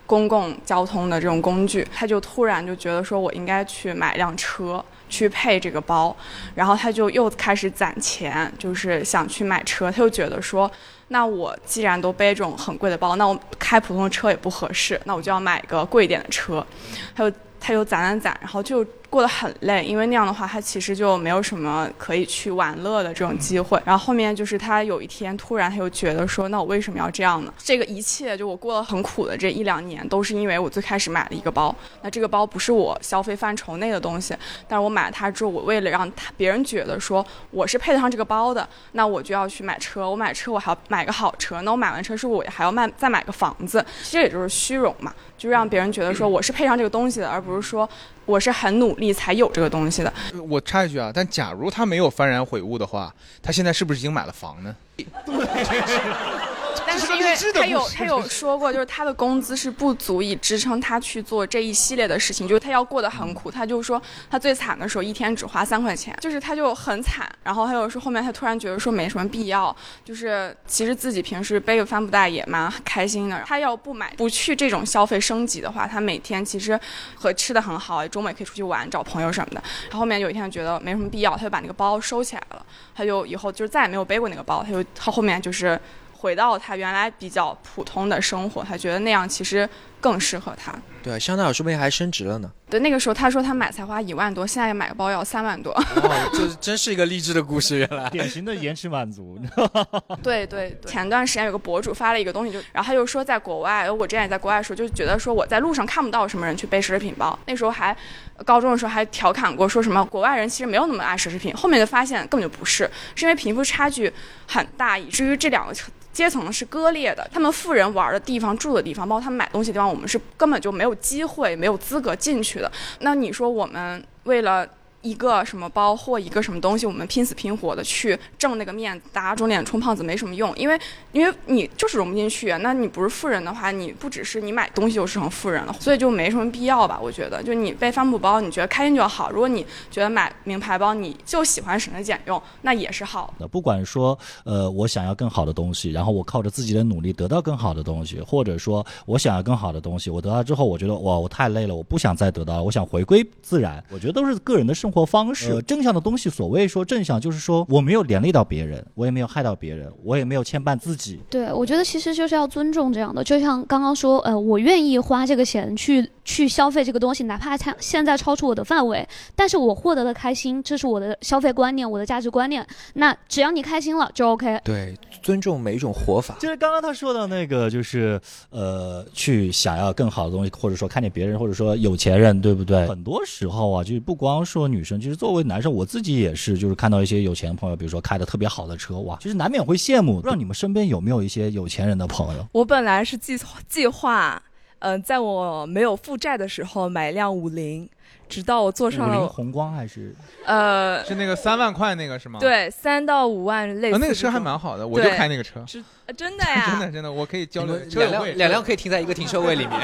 [0.06, 6.14] 公共交通的这种工具，他就突然就觉得说，我应该去买辆车去配这个包，
[6.56, 9.90] 然后他就又开始攒钱，就是想去买车。
[9.92, 10.68] 他又觉得说，
[11.08, 16.66] 那我既然都背这种很贵的包，那我开普通的车也不合适，那我就要买个贵一点的车。
[17.14, 23.80] 他又他又攒攒攒，然后就过得很累，因为那样的话，他其实就没有什么可以去玩乐的这种机会。
[23.84, 27.54] 然后后面就是他有一天突然他又觉得说，那我为什么要这样呢？
[27.56, 31.72] 这个一切就我过得很苦的这一两年，都是因为我最开始买了一个包，
[32.02, 34.34] 那这个包不是我消费范畴内的东西，
[34.66, 40.10] 但是我买了它之后，我为了让他别人觉得说我是配得上这个包的，那我就要去买车。
[40.10, 43.86] 我买车我还要买个好车，那我买完车是不是我还要卖再买个房子？
[44.10, 47.88] 这也就是虚荣嘛，就让别人觉得说我是配上这个东西的，而不是说
[48.26, 50.12] 我是很努力才有这个东西的。
[50.48, 54.74] 我插一句啊，但假如他没有幡然悔悟的话，他现在是不是已经买了房呢？
[56.86, 63.50] 但是因为他有他有说过，就是他的工资是不足以支撑他去做这一系列的事情，就是他要过得很苦。
[63.50, 67.30] 他就说他最惨的时候一天只花三块钱，就是他就很惨。
[67.42, 73.42] 然后还有说后面他突然觉得说没什么必要，就是其实自己平时背个帆布袋也蛮开心的。
[73.46, 76.78] 他要不买不去这种消费升级的话，他每天其实
[77.14, 79.62] 和吃的很好，周末也可以出去玩找朋友什么的。
[79.84, 82.64] 然后后面有一天觉得没什么必要，他就把那个包收起来了。
[82.94, 85.80] 他就以后就是再也没有背过那个包，他就他后面就是。
[86.24, 89.68] 回到他原来比较普通的生活，他觉得那样其实
[90.04, 90.70] 更适合他。
[91.02, 92.50] 对，香奈儿说不定还升值了呢。
[92.68, 95.70] 对，那个时候他说他买才花一万多，现在买个包要三万多。
[95.72, 98.08] 哦，这真是一个励志的故事，原来。
[98.12, 99.38] 典型的延迟满足。
[100.22, 100.90] 对对对。
[100.90, 107.38] 前段时间有个博主发了一个东西，就然后他就说在国外，我之前也在国外的时候，就觉得说我在路上看不到什么人去背奢侈品包。
[107.46, 107.96] 那时候还
[108.44, 111.54] 高中的时候还调侃过，说什么国外人其实没有那么爱奢侈品。
[111.54, 114.12] 后面就发现根本就不是，是因为贫富差距
[114.46, 115.74] 很大，以至于这两个。
[116.14, 122.70] 阶层是割裂的，他们富人玩的地方、住的地方，包括他们买东西的地方，我们是根本就没有机会、没有资格进去的。
[123.00, 124.68] 那你说我们为了
[125.04, 130.76] 一个什么包或一个什么东西，我们拼死拼活的去挣那个面子，打肿脸充胖子没什么用，因为
[131.12, 132.52] 因为你就是融不进去。
[132.62, 136.98] 那你不是富人的话，你不只是你买东西就成富人了，所以就没什么必要吧？
[137.00, 139.30] 我觉得，就你背帆布包，你觉得开心就好。
[139.30, 143.34] 如果你觉得买名牌包，你就喜欢省着俭用，那也是好。
[143.38, 153.82] 那不管说，呃，我想要更好的东西，然后我靠着自己的努力得到更好的东西，或者说我想要更好的东西，我得到之后，我觉得哇，我太累了，我不想再得到了，我想回归自然。
[153.90, 155.52] 我觉得都是个人的生活方式。
[155.52, 161.18] 呃、正向的东西，所谓说正向，就是说我没有连累到别人，我也没有害到别人，我也没有牵绊自己。
[161.30, 172.66] 对，我觉得其实就是要尊重这样的，就像刚刚说，呃，我愿意花这个钱去去消费这个东西，哪怕它现在超出我的范围，但是我获得的开心，这是我的消费观念，我的价值观念。
[172.94, 174.60] 那只要你开心了就 OK。
[174.64, 176.36] 对，尊重每一种活法。
[176.40, 182.86] 就是刚刚他说的那个，就是呃，去想要更好的东西，或者说看见别人，或者说有钱人，对不对？
[182.86, 190.16] 很多时候啊，就是不光说女生，其实作为男生，我自己也是，就是看到一些有钱的朋友，比如说开的特别好的车，哇，其实难免会羡慕。
[190.16, 192.46] 不知道你们身边有没有一些有钱人的朋友？
[192.52, 194.42] 我本来是计计划。
[194.80, 197.88] 嗯、在我没有负债的时候买一辆五菱，
[198.28, 202.38] 直到我坐上了五菱宏光还是呃，是那个三万块那个是吗？
[202.38, 209.80] 对，三到五万类那个车还蛮好的，我就开那个车，是呃真的呀， 真的真的，我可以交流们两辆两辆可以停在一个停车位里面。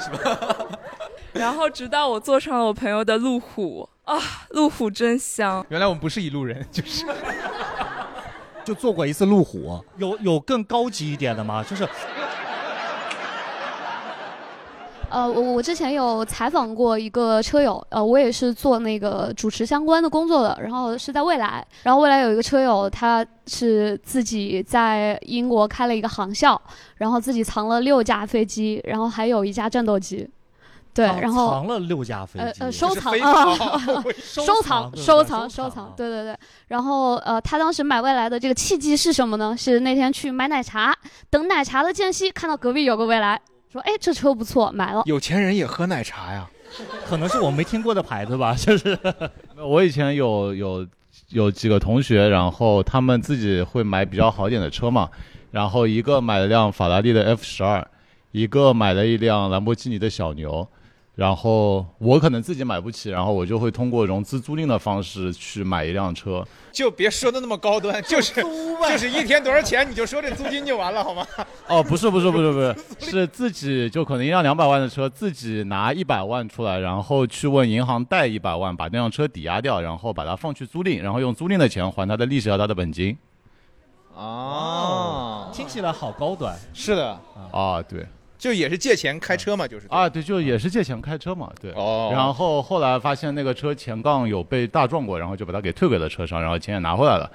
[0.00, 0.56] 是 吧
[1.32, 4.18] 然后直到我坐上了我朋友的路虎啊，
[4.50, 5.64] 路虎真香。
[5.68, 7.04] 原来我们不是一路人，就是
[8.64, 11.62] 就坐过一次路虎，有有更高级一点的吗？
[11.62, 11.88] 就是
[15.08, 26.58] 呃，我我之前有采访过一个车友，呃，我也是做那个主持相关的工作的，然后是在未来，然后未来有一个车友，他是自己在英国开了一个航校，
[26.96, 30.26] 然后自己藏了六架飞机，然后还有一架战斗机，
[30.94, 33.54] 对，啊然后藏了六架飞机，呃呃 收藏啊，
[34.20, 36.36] 收收藏收藏收收藏，对对对。
[36.68, 39.56] 然后呃，他当时买未来的这个契机是什么呢？
[39.56, 40.94] 是那天去买奶茶，
[41.30, 43.40] 等奶茶的间隙，看到隔壁有个未来，
[43.72, 45.02] 说哎这车不错，买了。
[45.06, 46.48] 有钱人也喝奶茶呀。
[47.04, 48.98] 可能是我没听过的牌子吧，就是
[49.60, 50.86] 我以前有有
[51.28, 55.10] 有几个同学，然后他们自己会买比较好点的车嘛，
[55.50, 57.86] 然后一个买了辆法拉利的 F 十二，
[58.30, 60.66] 一个买了一辆兰博基尼的小牛，
[61.14, 66.42] 然后我可能自己买不起，然后我就会通过融资租赁的方式去买一辆车。
[66.72, 68.32] 就别说的那么高端，就是
[68.88, 71.26] 就是一天多少钱，你就说这租金就完了，好吗？
[71.68, 72.60] 哦，不是不是不是不
[73.04, 83.14] 是，是自己就可能一辆两百万的车，自己拿一百万出来，然后去问银行贷一百万，把那辆车抵押掉，然后把它放去租赁，然后用租赁的钱还它的利息和它的本金。
[84.14, 86.56] 哦，听起来好高端。
[86.72, 87.20] 是的，
[87.52, 88.06] 啊，对。
[88.42, 91.70] 就也是借钱开车嘛，就是啊，对，就也是借钱开车嘛，对。
[91.76, 97.30] 哦然后后来发现那个车前杠有被大撞过，然后就把它给退给了车上，然后钱也拿回来了。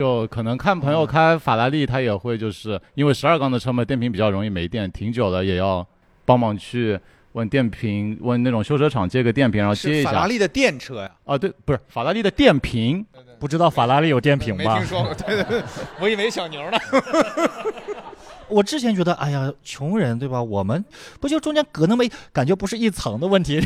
[0.00, 5.86] 就可能看朋友开法拉利，他也会就是因为十二缸的车嘛，电瓶比较容易没电，停久了也要
[6.24, 6.98] 帮忙去
[7.34, 10.10] 问电瓶，问那种修车厂借个电瓶，然后接一下。
[10.10, 11.10] 法拉利的电车呀。
[11.24, 13.06] 啊，对，不是法拉利的电瓶，
[13.38, 14.86] 不知道法拉利有电瓶吗没听？
[14.88, 15.62] 说过，对对对，
[16.00, 16.76] 我以为小牛呢。
[18.50, 20.42] 我之前觉得，哎呀，穷人对吧？
[20.42, 20.84] 我们
[21.20, 23.60] 不就中间隔那么一，感觉不是一层的问题，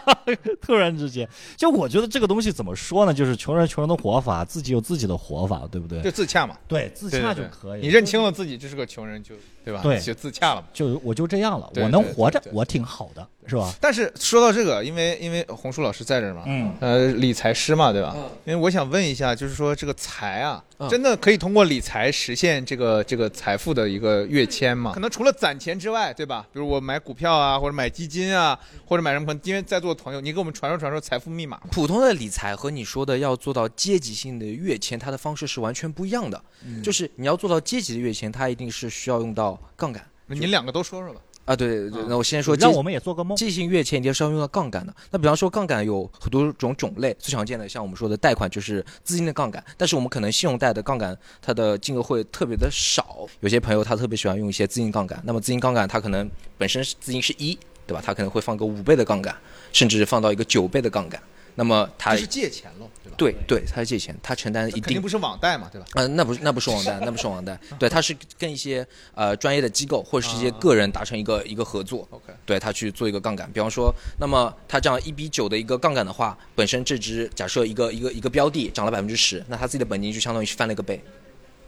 [0.60, 3.14] 突然之间，就我觉得这个东西怎么说呢？
[3.14, 6.02] 就是穷人穷人的活法，自己有自己的活法，对不对？
[6.02, 7.80] 就自洽嘛，对，自洽就可以。
[7.80, 9.34] 你认清了自己就是个穷人就，
[9.68, 9.82] 对吧？
[9.82, 10.66] 对就自洽了嘛。
[10.72, 13.70] 就我就这样了，我能活着我挺好的，是吧？
[13.78, 18.14] 但是说到这个，因为因为红叔老师在这儿嘛，嗯呃，理财师嘛，对吧？
[18.16, 24.92] 嗯因为我想问一下，就是说这个财啊，嗯真的可以通过理财实现这个这个财富的一个跃迁吗？
[24.94, 26.46] 可能除了攒钱之外，对吧？
[26.50, 29.38] 比如我买股票啊，或者买基金啊，或者买什么？
[29.44, 31.60] 因为在座的朋友，你给我们传授传授财富密码。
[31.70, 36.42] 普通的理财和你说的要做到阶级性的跃迁，它的方式是完全不一样的。
[36.64, 41.20] 嗯就是你要做到阶级的跃迁，它一定是需要用到杠杆那您两个都说说吧。
[41.44, 41.56] 啊。
[41.56, 43.36] 对对对，那我先说阶让我们也做个梦。
[43.36, 44.94] 阶级性跃迁一定是要用到杠杆的。
[45.10, 53.26] 那比方说杠杆有很多种种类，最常见的像我们说的贷款就是资金的杠杆，但是我们可能信用贷的杠杆它的金额会特别的少。
[53.40, 58.02] 有些朋友他特别喜欢用一些资金杠杆，那么资金杠杆它可能本身是资金是一，对吧？
[58.04, 59.34] 它可能会放个五倍的杠杆，
[59.72, 61.18] 甚至放到一个九倍的杠杆。
[61.58, 63.16] 那么它这是借钱喽，对吧？
[63.18, 65.86] 对对，他是借钱，他承担一定这肯定不是网贷嘛，对吧？
[65.94, 73.50] 呃，那不是那不是网贷，那不是网贷， 对，他是跟一些呃专业的机构或者是一些个人达成一个一个合作，OK 对他去做一个杠杆。
[73.52, 81.02] 比方说，那么他这样一比九的一个杠杆的话，本身这只假设一个一个一个标的涨了百分之十，那他自己的本金就相当于是翻了一个倍。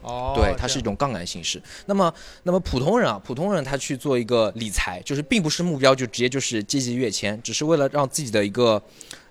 [0.03, 1.63] 哦对，它是一种杠杆形式。
[1.85, 2.11] 那么，
[2.45, 8.83] 那么普通人啊，普通人他去做一个理财，就是并不是目标就直接就是阶级跃迁，只是为了让自己的一个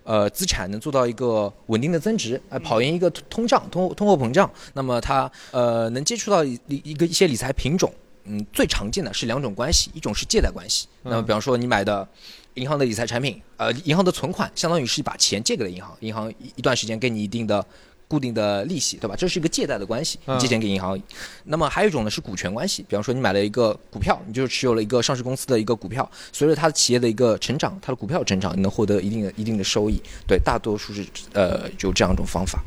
[0.10, 4.50] 呃资产能做到一个稳定的增值，呃，跑赢一个通胀、通通货膨胀。
[4.74, 7.93] 那么它呃能接触到一一个一些理财品种，
[8.24, 10.88] 嗯，最常见的是两种关系，一种是借贷关系。
[11.04, 12.08] 那么比方说你买的。
[12.56, 17.65] 银行的理财产品，呃，银行的存款相当于是把钱借给了银行，银行一一段时间给你一定的
[18.10, 19.15] 固定的利息，对吧？
[19.15, 21.00] 这是一个借贷的关系，你借钱给银行。
[21.45, 30.02] 那么还有一种呢是股权关系，比方说你买了一个股票，你就持有了一个上市公司的一个股票，随着它的企业的一个成长，它的股票成长，你能获得一定的一定的收益。
[30.28, 32.60] 对，大多数是呃就这样一种方法。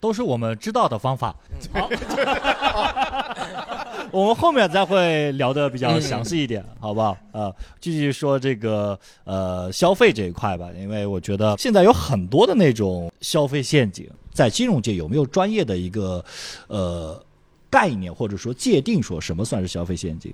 [0.00, 1.34] 都是我们知道的方法。
[1.72, 1.88] 好，
[4.16, 7.14] 我们后面再会聊的比较详细一点，好不好？
[7.32, 16.24] 呃，继续说这个呃消费这一块吧，因为我觉得现在有很多的那种消费陷阱，在金融界有没有专业的一个
[16.68, 17.22] 呃
[17.68, 20.32] 概念或者说界定，说什么算是消费陷阱？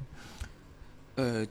[1.16, 1.44] 呃，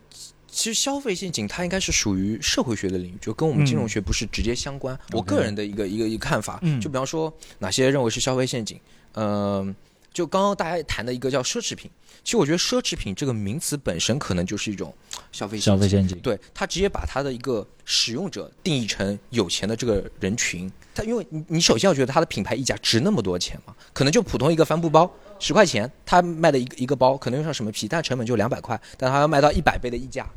[0.48, 4.98] 其实消费陷阱它应该是属于社会学的领域，就跟我们金融学不是直接相关。
[5.12, 8.80] 我个人的一个一个一个看法，嗯就比方说哪些认为是消费陷阱，
[9.16, 9.76] 嗯、
[10.14, 11.90] 就刚刚大家谈的一个叫奢侈品，
[12.24, 14.94] 其实我觉得奢侈品这个名词本身可能就是一种
[15.32, 20.70] 消费消费陷阱对，它直接把它的一个使用者定义成有钱的这个人群。
[20.94, 30.30] 它因为你你首先要觉得它的品牌溢价值那么多钱嘛，可能就普通一个帆布包十块钱，它卖的一个一个包可能用上什么皮，但成本就两百块，但它要卖到一百倍的溢价。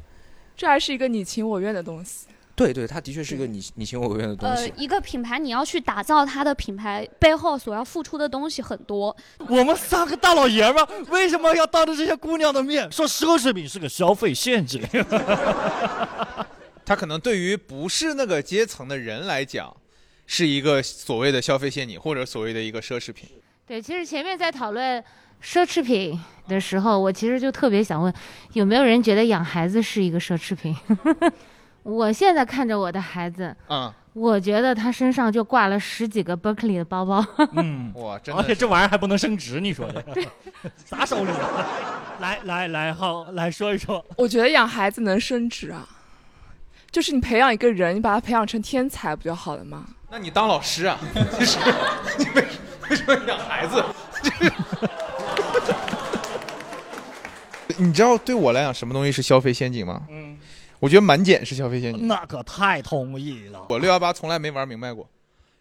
[0.56, 2.26] 这还是一个你情我愿的东西。
[2.56, 9.14] 对对，它的确是一个你你情我愿的东西呃。，一个品牌你要去打造它的品牌背后所要付出的东西很多。
[9.48, 14.80] 我们三个大老爷们儿为什么要当着这些姑娘的面说奢侈品是个消费陷阱？
[16.86, 19.74] 它可能对于不是那个阶层的人来讲，
[20.26, 23.28] 是一个所谓的消费陷阱，或者所谓的一个奢侈品。
[23.66, 25.02] 对，其实前面在讨论
[25.42, 28.14] 奢侈品的时候，我其实就特别想问，
[28.52, 30.76] 有没有人觉得养孩子是一个奢侈品？
[31.84, 37.24] 我现在看着我的孩子，嗯，我觉得他身上就挂了十几个 Berkeley 的包包。
[37.54, 40.02] 嗯， 哇，真而且这玩意儿还不能升值，你说的？
[40.84, 41.30] 啥手里？
[42.20, 44.04] 来来来，好，来说一说。
[44.16, 45.86] 我觉得养孩子能升值啊，
[46.90, 49.84] 就是你培养一个人，你把他培养成天才不就好了吗？
[50.10, 50.98] 那你当老师啊？
[51.38, 51.58] 就是
[52.18, 52.46] 你为
[52.88, 53.84] 为什么养孩子？
[57.76, 60.02] 你知道对我来讲什么东西是消费陷阱吗？
[60.08, 60.38] 嗯，
[60.84, 62.06] 我觉得满减是消费陷阱。
[62.06, 63.64] 那可太同意了。
[63.70, 65.08] 我六幺八从来没玩明白过，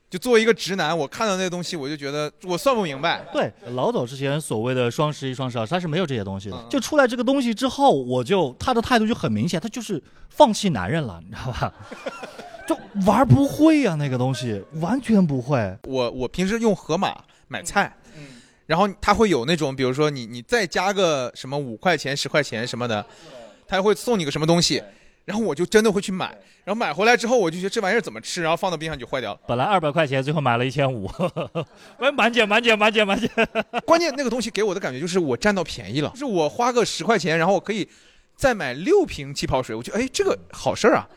[0.09, 3.25] 就作为一个直男，我看到那东西我就觉得我算不明白。
[3.31, 6.57] 对，老早之前所谓的双十一、双十二，它是没有这些东西的。
[6.57, 11.73] 嗯就出来这个东西之后，我就他的态度就很明显，他就是放弃男人了，你知道吧？
[12.67, 15.77] 就玩不会呀、那个东西完全不会。
[15.83, 17.95] 我我平时用盒马买菜，
[18.65, 23.05] 然后他会有那种，比如说你你再加个什么五块钱、十块钱什么的，
[23.65, 24.83] 它会送你个什么东西，
[25.25, 26.25] 然后我就真的会去买，
[26.65, 29.39] 然后买回来之后我就觉得这玩意儿怎么吃，然后放到冰箱就坏掉了。
[29.47, 31.09] 本来二百块钱，最后买了一千五，
[31.99, 33.29] 喂，满减满减满减满减。
[33.85, 37.87] 关键那个东西给我的感觉就是我占到便宜了，就是我花个十块钱，然后我可以
[38.35, 41.07] 再买六瓶气泡水，我觉得哎这个好事儿啊，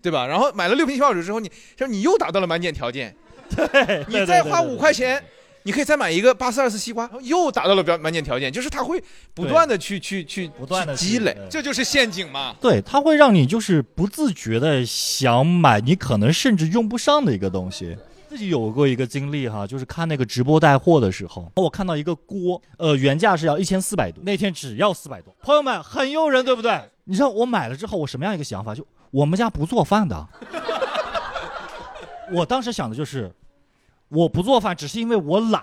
[0.00, 0.26] 对吧？
[0.26, 3.16] 然后买了六瓶气泡水之后，你然后你又达到了满减条件，
[3.54, 5.22] 对，你再花五块钱。
[5.66, 9.02] 你可以再买一个八四二四西瓜，又达到了标满减条件，就是它会
[9.34, 12.54] 不断的去去去不断的积累，这就是陷阱嘛。
[12.60, 17.98] 对，它会让你就是不自觉的想买你可能甚至用不上的一个东西。
[18.28, 25.34] 自己有过一个经历哈，就是看那个直播带货的时候，我看到一个锅，呃，原价是要一千四百多，那天只要四百多。
[25.42, 26.80] 朋友们很诱人，对不对？
[27.04, 28.72] 你知道我买了之后，我什么样一个想法？
[28.72, 30.28] 就我们家不做饭的，
[32.32, 33.32] 我当时想的就是，
[34.08, 35.62] 我不做饭只是因为我懒。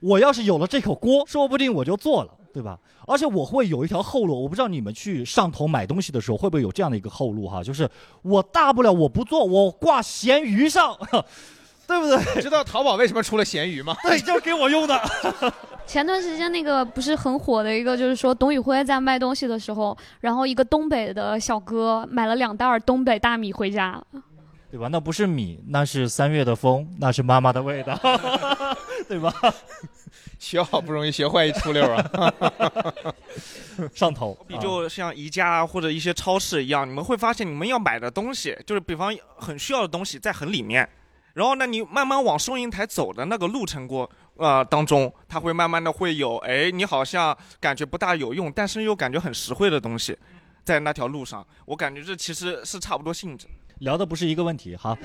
[0.00, 2.78] 我要是有了这口锅，说不定我就做了，对吧？
[3.04, 7.88] 而且我会有一条后路，我不知道你们去上头买东西的时候会不会有这样的一个后路哈，就是
[8.22, 10.96] 我大不了我不做，我挂咸鱼上，
[11.88, 12.40] 对不对？
[12.40, 13.96] 知道淘宝为什么出了咸鱼吗？
[14.06, 14.96] 对，就是给我用的。
[15.84, 24.00] 前段时间那个不是很火的一个，就是说董宇辉在卖东西的时候，然后一个东北的小哥买了两袋儿东北大米回家，
[24.70, 24.88] 对吧？
[24.88, 27.98] 那不是米，那是三月的风，那是妈妈的味道，
[29.08, 29.32] 对吧？
[30.38, 32.34] 学好不容易学坏一出溜啊！
[33.92, 40.88] 上头，比就像宜家啊或者一些超市一样，你们会发现你们要买的东西，就是比方很需要的东西在很里面，
[41.34, 50.16] 然后呢，你慢慢往收银台走的那个路程过呃当中，它会慢慢的会有，哎，你好像感觉不大有用，但是又感觉很实惠的东西，
[50.64, 53.48] 在那条路上，我感觉这其实是差不多性质。
[53.80, 54.96] 聊的不是一个问题哈，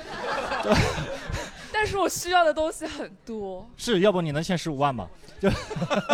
[1.71, 3.67] 但是我需要的东西很多。
[3.77, 5.07] 是要不你能欠十五万吗？
[5.39, 5.49] 就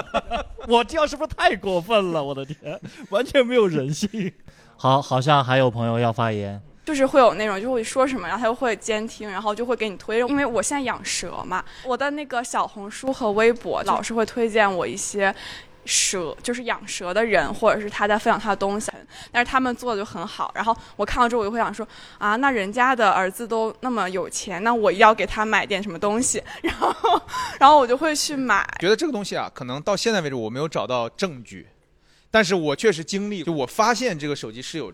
[0.67, 2.23] 我这样是不是太过分了？
[2.23, 4.33] 我的天，完全没有人性。
[4.75, 6.61] 好，好像还有朋友要发言。
[6.85, 10.19] 就是会有那种就会说什么，然后他就会监听，然后就会给你推。
[10.21, 15.33] 因为我现在养蛇嘛，我的那个小红书和微博老是会推荐我一些
[15.89, 18.91] 蛇，就是养蛇的人，或者是他在分享他的东西，
[19.31, 20.51] 但是他们做的就很好。
[20.53, 21.85] 然后我看到之后，我就会想说
[22.19, 27.21] 啊，那人家的儿子都那么有钱，那我要给他买点什么东西， 然后
[27.59, 28.63] 然后我就会去买。
[28.79, 31.67] 觉得这个东西啊，可能到现在为止我没有找到证据，
[32.29, 34.93] 但是我确实经历，就我发现这个手机是有，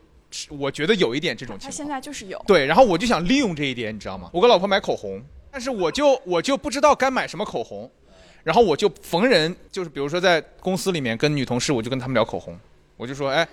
[0.49, 1.71] 我觉得有一点这种情况。
[1.71, 2.41] 他现在就是有。
[2.47, 4.29] 对，然后我就想利用这一点，你知道吗？
[4.31, 7.91] 我给老婆买口红，但是我就我就不知道该买什么口红，
[8.45, 12.55] 然后我就逢人就是比如说在公司里面跟女同事，我就跟他们聊口红，
[12.95, 13.45] 我就说，哎，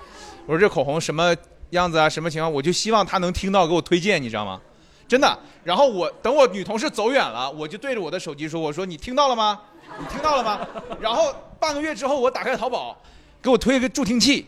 [0.45, 1.35] 我说这口红什么
[1.71, 4.61] 样子啊，什么情况，我就希望她能听到给我推荐，你知道吗？
[5.09, 5.39] 真的。
[5.65, 9.59] 然后我等我女同事走远了，我就对着我的手机说，我说你听到了吗？
[9.99, 10.61] 你听到了吗？
[11.01, 12.95] 然后半个月之后，我打开淘宝，
[13.41, 14.47] 给我推一个助听器。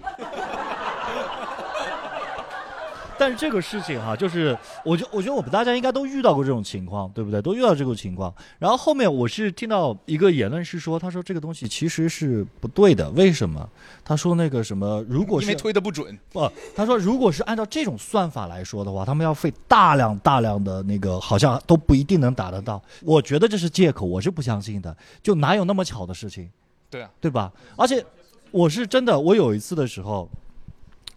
[3.18, 7.40] 但是这个事情哈，就是我觉我觉得我们大家应该都遇到过这种情况，对不对？
[7.40, 8.34] 都遇到这种情况。
[8.58, 13.68] 然后后面我是听到一个言论是说，他说这个东西其实是不对的，为什么？
[14.04, 22.82] 他说那个什么，如果是因为推的不准，不，他说如果是按照这种算法来说的话，他们要费大量大量的那个，好像都不一定能达得到。
[23.02, 24.96] 我觉得这是借口，我是不相信的。
[25.22, 26.50] 就哪有那么巧的事情？
[26.90, 27.52] 对啊，对吧？
[27.76, 28.04] 而且
[28.50, 30.28] 我是真的，我有一次的时候。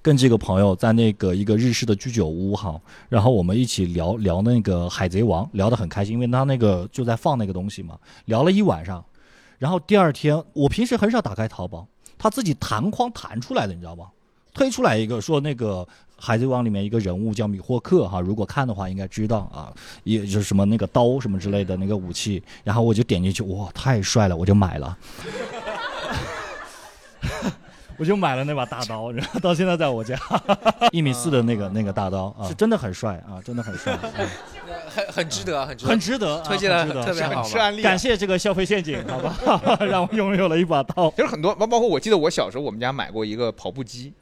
[0.08, 2.80] 跟这个朋友在那个一个日式的居酒屋哈，
[3.10, 9.04] 然后我们一起聊聊那个海贼王，聊得很开心，因为他那个就在放那个东西嘛，聊了一晚上，
[9.58, 11.86] 然后第二天我平时很少打开淘宝，
[12.18, 14.06] 他自己弹框弹出来的，你知道吧？
[14.54, 15.86] 推出来一个说那个
[16.16, 19.74] 海贼王里面一个人物叫米霍克哈，如果看的话应该知道啊，
[20.06, 24.98] 也就是什么那个刀什么之类的那个武器，然后我就点进去，哇，太帅了，我就买了。
[27.98, 30.16] 我就买了那把大刀，然后到现在在我家，
[30.92, 33.98] 一米四的那个那个大刀啊，是真的很帅啊，真的很帅，
[34.94, 37.44] 很很值得，很值得，很值得，推荐的特别好，
[37.82, 41.10] 感谢这个消费陷阱，好吧， 让我拥有了一把刀。
[41.12, 44.14] 其实很多，包包括我记得我小时候我们家买过一个跑步机，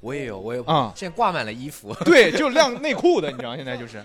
[0.00, 4.00] 我也有，我也有啊，现在挂满了衣服，对，就晾内裤的，你知道现在就是，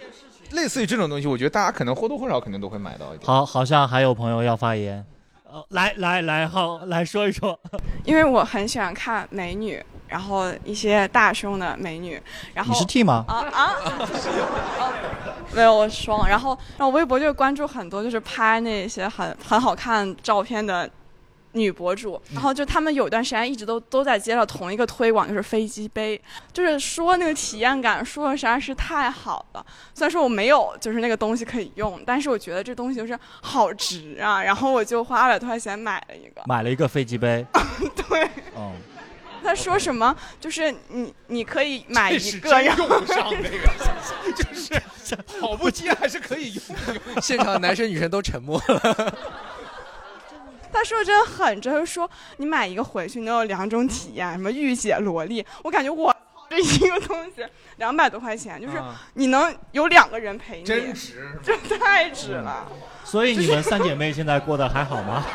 [0.53, 3.27] 类似于这种东西，我觉得大家可能或多或少肯定都会买到一点。
[3.27, 5.05] 好，好像还有朋友要发言。
[5.51, 7.59] 呃，来来来，好，来说一说。
[8.05, 12.21] 因为我很喜欢看美女，然后一些大胸的美女，
[12.53, 13.25] 然后你是 T 吗？
[13.27, 13.73] 啊啊，
[15.51, 16.27] 没有，我双。
[16.27, 20.87] 然后，然后微博就关注很多，就是拍那些很很好看照片的。
[21.53, 26.19] 女博主，然后就他们有一段时间一直都都在接到同一个推广，就是飞机杯，
[26.53, 29.65] 就是说那个体验感说的实在是太好了。
[29.93, 37.45] 虽然说我没有就是那个东西可以用，但是我觉得这东西就是好值啊，然后我就花二百多块钱买了一个，买了一个飞机杯。
[38.09, 38.23] 对，
[38.55, 38.73] 哦，
[39.43, 40.15] 他说什么？
[40.39, 44.81] 就是你你可以买一个，用不上那个，就是
[45.39, 47.21] 跑步机还是可以用用。
[47.21, 49.17] 现场男生女生都沉默了。
[50.71, 56.15] 他说的真的很，就是说你买一个回去能有两种体验，什么御姐萝莉，我感觉我
[56.49, 57.45] 这一个东西
[57.77, 58.81] 两百多块钱，就是
[59.13, 62.67] 你能有两个人陪你，真值，这 太值了。
[63.03, 65.25] 所以你们三姐妹现在过得还好吗？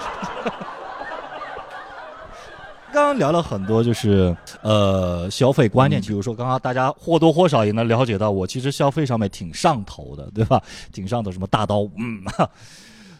[2.92, 10.62] 刚刚聊了很多，就是呃消费观念，比如说刚刚大家或多或少也能了解到，我其实消费上面挺上头的，对吧？
[10.92, 12.22] 挺上头，什么大刀，嗯。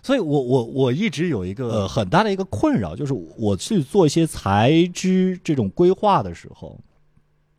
[0.04, 6.78] 所以，我我我一直有一个很大的一个困扰，就是我去做一些财支这种规划的时候，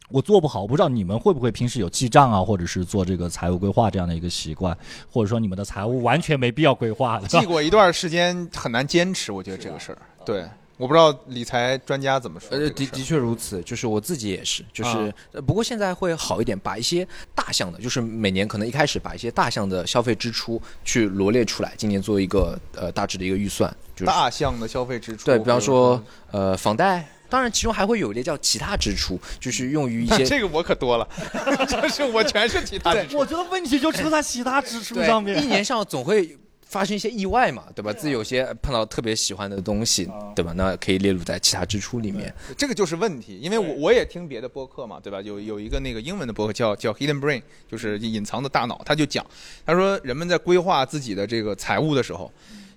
[0.09, 0.61] 我做不好。
[0.61, 4.77] 我不知道你们会不会平时有记账啊，或者是做这个财务规划这样的一个习惯，
[5.09, 7.19] 或者说你们的财务完全没必要规划。
[7.21, 10.45] 记过一段时间很难坚持，我觉得这个事儿，对。
[10.77, 12.49] 我不知道理财专家怎么说。
[12.51, 15.13] 呃，的的确如此，就是我自己也是，就是
[15.47, 23.73] 不过现在会好一点，把一些大项的，就是每年可能一开始把一些大项的消费支出去罗列出来，今年做一个呃大致的一个预算。
[23.95, 25.25] 就是大项的消费支出。
[25.25, 30.25] 对，比方说呃房贷，当然其中还会有一些叫其他支出，就是用于一些。
[30.25, 31.07] 这个我可多了，
[31.69, 33.17] 就是我全是其他支出。
[33.17, 35.41] 我觉得问题就出在其他支出上面。
[35.41, 36.37] 一年上总会。
[36.65, 37.93] 发生一些意外嘛，对吧？
[37.93, 40.51] 自己有些碰到特别喜欢的东西，对吧？
[40.57, 42.33] 那可以列入在其他支出里面。
[42.57, 45.21] 这个就是问题，因为我我也听别的播客嘛，对吧？
[45.21, 49.25] 有有一个那个英文的播客叫叫 Hidden Brain，就是隐藏的大脑，他就讲，
[49.65, 52.31] 他说人们在规划自己的这个财务的时候，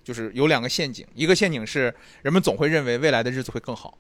[0.05, 3.97] 就是有两个陷阱，一个陷阱是人们总会认为未来的日子会更好，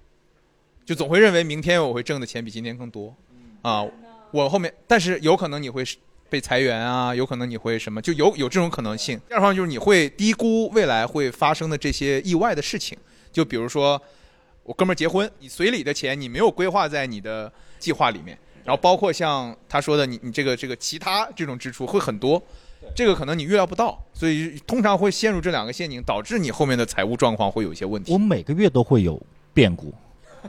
[0.84, 3.14] 就总会认为明天我会挣的钱比今天更多，
[3.62, 3.84] 啊，
[4.32, 5.82] 我后面，但是有可能你会。
[6.31, 9.20] 被裁员啊，有可能你会什么，就有有这种可能性。
[9.29, 12.97] 第二方就是你会低估未来会发生的这些意外的事情，
[13.33, 14.01] 就比如说
[14.62, 22.43] 我哥们儿结婚，你随礼的钱你没有规划在你的计划里面，然后包括像他说的，你你这个这个其他这种支出会很多，
[22.95, 28.12] 这个可能你预料不到，所以通常会陷入这两个陷阱，导致你后面的财务状况会有一些问题。
[28.12, 29.20] 我每个月都会有
[29.55, 29.95] 变故。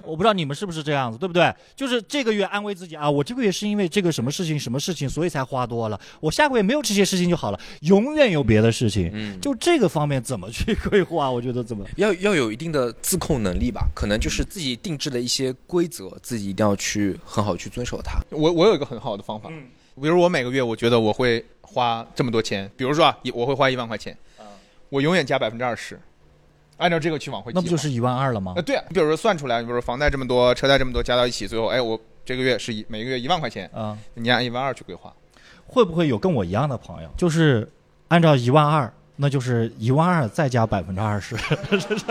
[0.03, 1.53] 我不知道你们是不是这样子，对不对？
[1.75, 5.99] 就是这个月安慰自己啊，我这个月是因为这个什么事情、什么事情，所以才花多了。
[6.19, 9.09] 我下个月没有这些事情就好了，永远有别的事情。
[9.13, 11.29] 嗯，就这个方面怎么去 规划？
[11.29, 13.87] 我觉得怎么要要有一定的自控能力吧？
[13.95, 18.19] 可能就是自己定制的一些规则，自己一定要去很好去遵守它。
[18.29, 19.49] 我我有一个很好的方法，
[20.01, 24.17] 比如我每个月我觉得我会花这么多钱，比如说啊，我会花一万块钱，
[24.89, 25.99] 我永远加百分之二十。
[26.79, 28.53] 按照这个去往回，那不就是一万二了吗？
[28.55, 35.13] 呃，对啊，你比如说算出来，你比如说房贷这么多，车贷这么多，加到一起，最后，哎，我这个月是一每个月一万块钱啊，你按一万二去规划，
[35.67, 37.69] 会不会有跟我一样的朋友，就是
[38.07, 41.35] 按照一万二，那就是一万二再加百分之二十？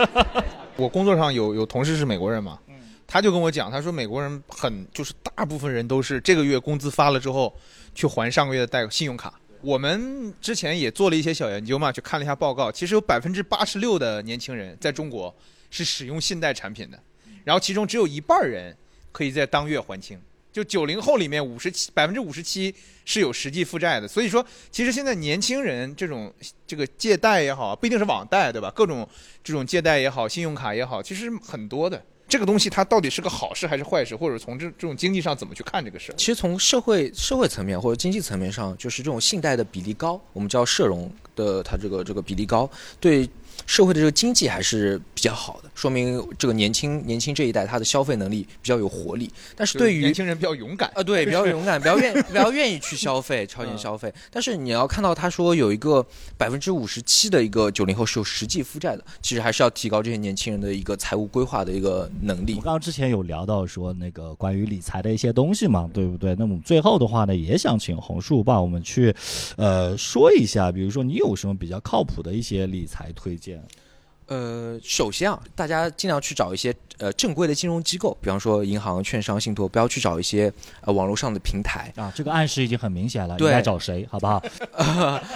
[0.77, 2.59] 我工作上有有同事是美国人嘛，
[3.07, 7.51] 他就跟我讲，他说美国人很就是大部分人都是这个月工资发了之后
[7.95, 9.33] 去还上个月的贷信用卡。
[9.61, 15.33] 我们之前也做了一些小研究嘛，去看了一下报告，其实有百分之八十六的年轻人在中国
[15.69, 16.97] 是使用信贷产品的，
[17.43, 18.75] 然后其中只有一半人
[19.11, 20.19] 可以在当月还清。
[20.51, 22.73] 就九零后里面五十七百分之五十七
[23.05, 26.33] 是有实际负债的，所以说其实现在年轻人这种
[26.65, 28.71] 这个借贷也好，不一定是网贷对吧？
[28.75, 29.07] 各种
[29.43, 32.03] 这种借贷也好，信用卡也好，其实很多的。
[32.29, 36.13] 这个东西它到底是个好事还是坏事，或者从这这种经济上怎么去看这个事？
[36.15, 42.69] 其实从社会社会层面或者经济层面上，就是这种信贷的比例高，我们叫社融的它这个这个比例高，
[42.99, 43.29] 对。
[43.65, 49.29] 社会的这个经济还是比较好的，说明这个年轻年轻这一代他的消费能力比较有活力。
[49.53, 54.13] 但是对于年轻人比较勇敢啊，对， 比较勇敢，比较愿比较愿意去消费，超前消费。
[54.31, 56.05] 但是你要看到他说有一个
[56.37, 62.55] 百分之五十七的一个九零后是有实际负债的，其实还是要提高这些年轻人的一个财务规划的一个能力。
[62.55, 66.33] 我刚刚之前有聊到说那个关于理财的一些东西嘛，对不对？
[66.39, 69.13] 那么最后的话呢，也想请红树帮我们去，
[69.57, 73.61] 呃，说一下，比如说你有什么比较靠谱的一些理财推荐？
[74.29, 82.13] 呃，首先啊，大家尽量去找一些呃正规的金融机构，比方说银行、券商、信托，不要去找一些呃网络上的平台啊。
[82.15, 84.39] 这个暗示已经很明显了，应，该找谁，好不好？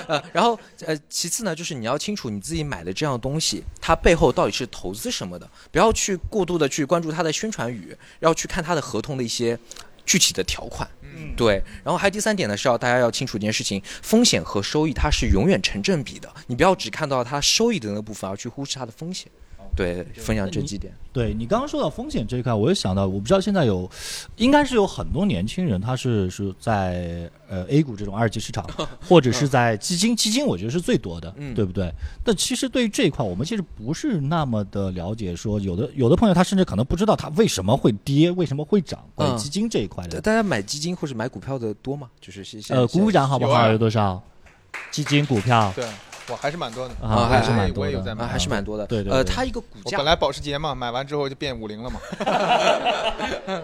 [0.07, 9.57] 呃，然后呃，其次呢，就是你要清楚你自己买的这样东西，它背后到底是投资什么的，不要去过度的去关注它的宣传语，要去看它的合同的一些
[10.05, 10.87] 具体的条款。
[11.35, 19.31] 对，然后还有第三点呢，是要大家要清楚一件事情，风险和收益它是永远成正比的，你不要只看到它收益的那部分，而去忽视它的风险。
[19.75, 20.93] 对，分享这几点。
[21.11, 23.89] 对你刚刚说到风险这一块，我又想到，我不知道现在有，
[24.37, 28.67] 应该是有很多年轻人，他是是在呃 A 股这种二级市场，
[29.07, 31.91] 或者是在基金，基金我觉得是最多的，对不对？
[32.23, 35.35] 但其实对于这一块，我们其实不是那么的了解。
[35.35, 39.03] 说有的有的朋友他甚至可能不知道它为什么会跌，为什么会涨。
[39.13, 42.09] 关于基金这一块的，大家买基金或者买股票的多吗？
[42.19, 43.69] 就是呃，鼓鼓掌好不好？
[43.69, 44.21] 有多少？
[44.89, 45.71] 基金、股票。
[45.75, 45.85] 对。
[46.29, 48.85] 哇，还是蛮多的啊，还是蛮多的，还是蛮多的。
[48.87, 49.11] 对对。
[49.11, 51.99] 呃，它一个股价，本来保时捷嘛，买完之后就变五菱了嘛。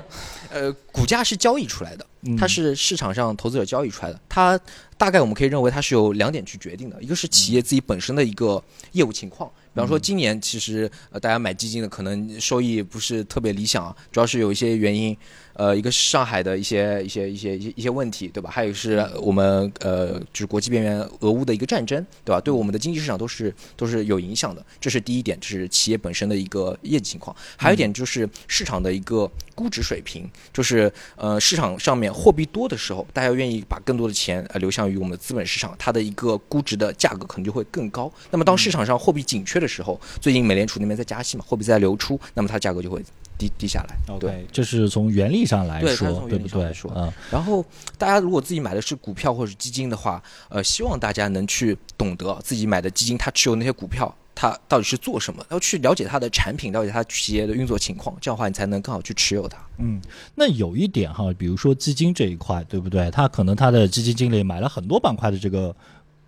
[0.51, 2.05] 呃，股价是交易出来的，
[2.37, 4.19] 它是市场上投资者交易出来的。
[4.27, 4.59] 它
[4.97, 9.49] 大概我们可以认为它是有两点去决定的，一个是企业自己本身的一个业务情况。
[9.73, 15.15] 比方说，今年其实呃，大家买基金的可能收益不是特别理想，主要是有一些原因。
[15.59, 18.49] 呃，一个是上海的一些一些一些一些一些问题，对吧？
[18.49, 22.39] 还有是我们呃，就是国际边缘俄乌的一个战争，对吧？
[22.39, 24.65] 对我们的经济市场都是都是有影响的。
[24.79, 27.35] 这是第一点，就是企业本身的一个业绩情况。
[27.57, 38.09] 还有一点就是市场的一个估值水平，就是呃，市场上面货币多的时候，大家愿意把更多的钱呃流向于我们的资本市场，它的一个估值的价格可能就会更高。
[38.31, 43.03] 那么当市场上货币紧缺的时候，最近美联储那边在加息嘛，货币在流出，那么它价格就会。
[43.39, 46.71] 低低下来，OK，这是从原理上来说，对不对？
[46.93, 47.65] 嗯，然后
[47.97, 59.57] 大家如果自己买的是股票或者是基金的话，呃，希望大家能去懂得自己买的基金，它持有那些股票，它到底是做什么，要去了解它的产品，了解它企业的运作情况，这样的话你才能更好去持有它。
[59.77, 60.01] 嗯，
[60.35, 63.09] 那有一点哈，比如说基金这一块，对不对？
[63.09, 65.73] 他可能他的基金经理买了很多板块的这个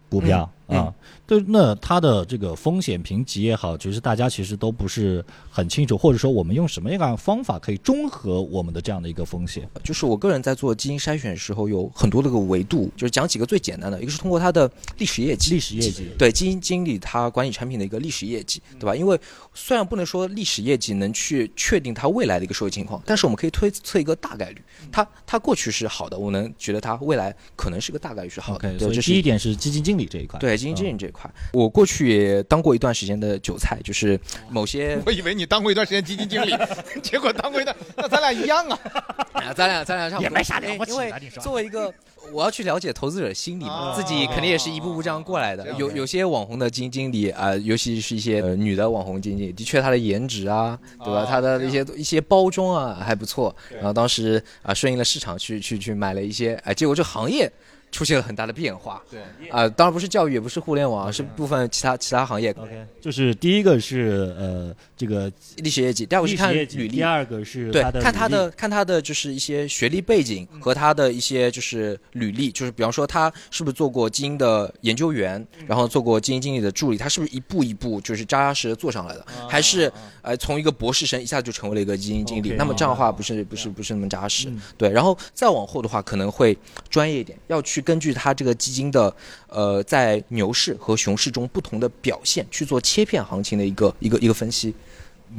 [0.10, 0.50] 股票。
[0.72, 0.94] 啊，
[1.28, 9.68] 对，那它的这个风险评级也好，其实大家其实都不是很清楚，或者说我们用什么样的方法可以中和我们的这样的一个风险？
[9.84, 18.96] 就是我个人在做基金筛选的时候，有很多的个维度，就是讲几个最简单的，一个是通过它的历史业绩，历史业绩，对基金经理他管理产品的一个历史业绩，对吧？
[18.96, 19.20] 因为
[19.54, 24.62] 虽然不能说历史业绩能去确定它未来的一个收益情况，但是我们可以推测一个大概率，
[24.92, 28.80] 它它过去是好的，我能觉得它未来可能是个大概率是好的。
[28.80, 31.30] 所以第一点是基金经理这一块，对经理这一块。
[31.54, 35.00] 我过去也当过一段时间的韭菜，就是某些。
[35.06, 36.54] 我以为你当过一段时间基金经理，
[37.02, 38.80] 结果当过一段，那咱俩一样啊！
[39.56, 40.24] 咱俩咱俩差不多。
[40.24, 41.94] 也没啥了不起的，作为一个，
[42.32, 45.72] 我要去了解投资者心理嘛，自己肯定也是一步步这样过来的。
[45.78, 51.26] 有有些网红的基金经理啊，尤其是一些女的网红基金经理，的确她的颜值啊，对吧？
[51.28, 53.54] 她的一些一些包装啊还不错。
[53.74, 57.52] 然后当时啊顺应了市场去去去买了一些，哎，结果这行业。
[57.92, 59.20] 出现了很大的变化，对，
[59.50, 62.52] 啊，当然不是教育，也不是互联网，是部分其他其他行业。
[62.52, 82.52] OK，就是第一个是呃这个历史业绩，第二个是看履历，第二个是对看他的看他的就是一些学历背景和他的一些就是履历，就是比方说他是不是做过基金的研究员，然后做过基金经理的助理，他是不是一步一步就是扎扎实实做上来的，还是呃从一个博士生一下子就成为了一个基金经理？
[82.52, 86.58] 那么这样的话不是不是不是那么扎实，对，然后再往后的话可能会
[86.90, 87.81] 专业一点，要去。
[87.82, 89.14] 根据它这个基金的，
[89.48, 94.74] 呃，在牛市和熊市中不同的表现去做切片行情的一个一个一个分析，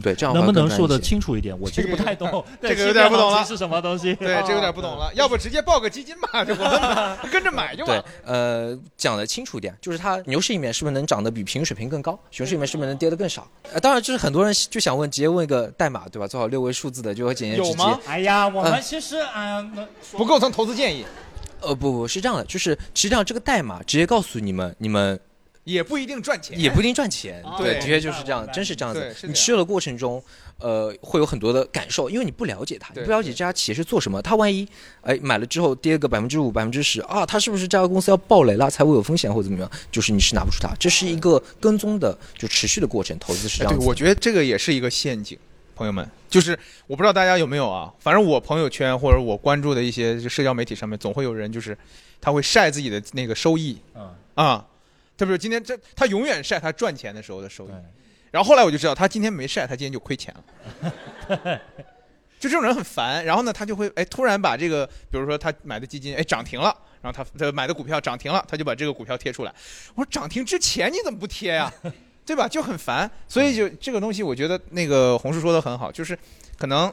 [0.02, 1.54] 对，这样能不能说的的清楚一点？
[1.60, 4.14] 我其实不太懂这个 有点不懂了是什么东西？
[4.14, 5.12] 对，这个有点不懂了。
[5.14, 13.46] 要不直接报个基金吧，就我 跟着买就完对了。，呃，讲的清楚一点，就是它牛市里面是不是能涨得比平均水平更高，熊市里面是不是能跌得更少？
[13.72, 16.26] 呃，当然，就是很多人就想问，直接问一个代码，对吧？
[16.26, 17.84] 最好六位数字的就和简洁直接。
[18.06, 21.04] 哎呀，我们呃其实嗯，不构成投资建议，
[21.62, 25.18] 呃，不不是这样的，就是实际上这个代码直接告诉你们，你们
[25.64, 27.42] 也不一定赚钱，也不一定赚钱。
[27.56, 30.22] 对，对的确就是这样，真是这样子你持有的过程中，
[30.58, 34.66] 呃，会有很多的感受，因为你不了解它，你不了解这家企业是做什么，它万一
[35.02, 39.70] 哎买了之后跌个百分之五、百分之十啊，它是不是这家公司要暴雷了，财务有风险或者怎么样？
[39.90, 43.78] 就是你是拿不出它，这是一个跟踪的就持续的过程，投资是这样。
[43.78, 45.38] 我觉得这个也是一个陷阱，
[45.74, 51.76] 朋友们，就是我不知道大家有没有啊，反正我朋友圈或者我关注的一些就社交媒体上面，总会有人就是
[52.20, 54.66] 他会晒自己的那个收益嗯，啊，
[55.16, 57.72] 特别是今天这他永远晒他赚钱的时候的收益，
[58.30, 61.60] 然后后来我就知道他今天没晒，他今天就亏钱了。
[62.38, 69.54] 就这种人很烦，然后呢，他就会哎突然把这个，比如说他买的基金哎涨停了，然后他他买的股票涨停了，他就把这个股票贴出来。
[69.94, 71.72] 我说涨停之前你怎么不贴呀？
[72.24, 72.48] 对吧？
[72.48, 76.18] 就很烦，所以就这个东西，我觉得那个红叔说的很好，就是
[76.58, 76.92] 可能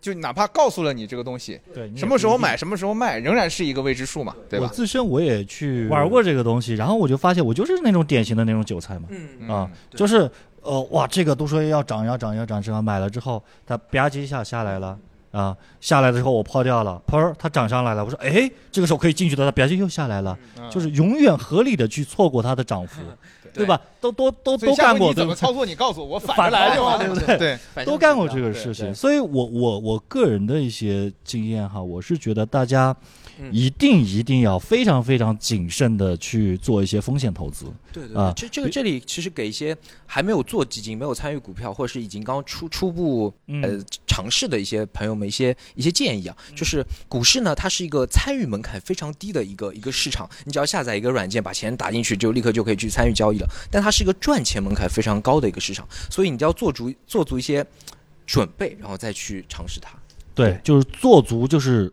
[0.00, 4.72] 就哪怕告诉了你这个东西，对，什么时候买，什么时候卖，仍然是一个未知数嘛，对我吧？
[4.72, 10.30] 自身我也去玩过这个东西，然后我就发现我就是那种典型的那种韭菜嘛，嗯啊，就是
[10.62, 14.98] 呃哇，这个都说要涨要涨要涨，这样买了之后，它吧唧一下下来了。
[15.30, 18.02] 啊，下来的时候我抛掉了，砰，它涨上来了。
[18.02, 23.02] 我说，哎，这个时候可以进去的，它吧唧又下来了，嗯就是永远合理的去错过它的涨幅，
[23.54, 23.80] 对吧？
[24.00, 25.12] 都都都都干过？
[25.12, 25.66] 怎么操作？
[25.66, 32.94] 你告诉我，我反 反着来就操完了，作对不对对，都干过这个事情，所以我我我个人的一些经验哈，我是觉得大家
[33.26, 37.66] 嗯一定一定要非常非常谨慎的去做一些风险投资。
[37.92, 39.76] 对对啊对，这这个这里其实给一些
[40.06, 53.48] 还没有做基金、没有参与股票，或者是已经刚初初步嗯呃尝试的一些朋友们一些一些建议啊，就是股市呢，它是一个参与门槛非常低的一个一个市场，你只要下载一个软件，把钱打进去，就立刻就可以去参与交易了。
[53.70, 57.64] 但它是一个赚钱门槛非常高的一个市场，所以你就要做足做足一些
[58.26, 59.90] 准备，然后再去尝试它。
[60.34, 61.92] 对，就是做足就是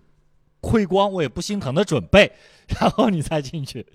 [0.66, 2.32] 亏光我也不心疼的准备，
[2.80, 3.86] 然后你再进去，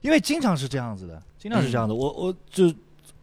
[0.00, 1.92] 因为经常是这样子的，经常是这样的。
[1.92, 2.72] 我我就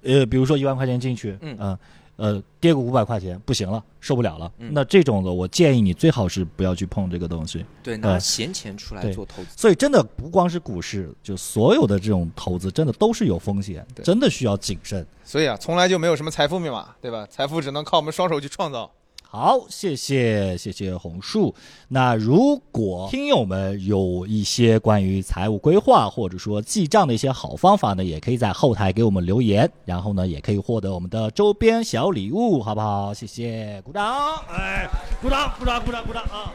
[0.03, 1.79] 呃，比如说一万块钱进去，嗯呃
[2.17, 7.65] 呃，跌个五百块钱不行了，受不了了，嗯那这种的我建议你最好是不要去碰这个东西。
[7.81, 9.49] 对，拿呃闲钱出来做投资。
[9.55, 15.07] 所以真的不光是股市，就所有的这种投资，真的都是有风险，真的需要谨慎。
[15.23, 17.25] 所以啊，从来就没有什么财富密码，对吧？
[17.29, 18.91] 财富只能靠我们双手去创造。
[19.31, 21.53] 好，谢谢谢谢红树。
[21.87, 33.13] 那如果听友们有一些关于财务规划或者说记账的一些好方法呢，也可以在后台给我们留言，然后呢，也可以获得我们的周边小礼物，好不好？
[33.13, 34.35] 谢谢，鼓掌！
[34.49, 34.89] 哎，
[35.21, 36.51] 鼓掌，鼓掌，鼓掌，鼓掌啊！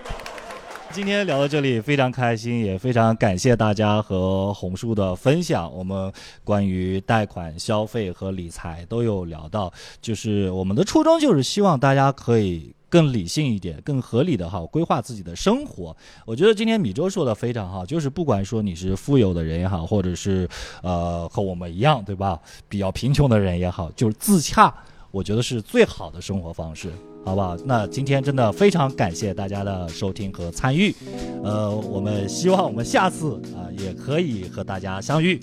[0.95, 5.68] 今天聊到这里，非常开心，也非常感谢大家和红叔的分享。
[5.74, 6.12] 我们
[6.45, 15.97] 关于贷款、消费和理财都有聊到，就是我们的初衷就是希望大家可以更理性一点、更合理的哈规划自己的生活。
[16.24, 20.49] 我觉得今天米周说的非常好，就是不管说你是富有的人也好，或者是
[20.80, 22.38] 呃和我们一样对吧，
[22.68, 24.72] 比较贫穷的人也好，就是自洽，
[25.14, 26.90] 我觉得是最好的生活方式。
[27.26, 27.56] 好不好？
[27.64, 30.94] 那今天真的非常感谢大家的收听和参与，
[31.42, 35.40] 呃，我们希望我们下次啊、也可以和大家相遇。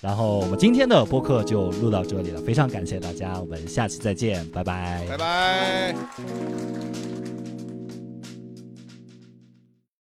[0.00, 5.04] 然后我们今天的播客就录到这里了，非常感谢大家，我们下期再见，拜拜。
[5.08, 5.96] 拜拜。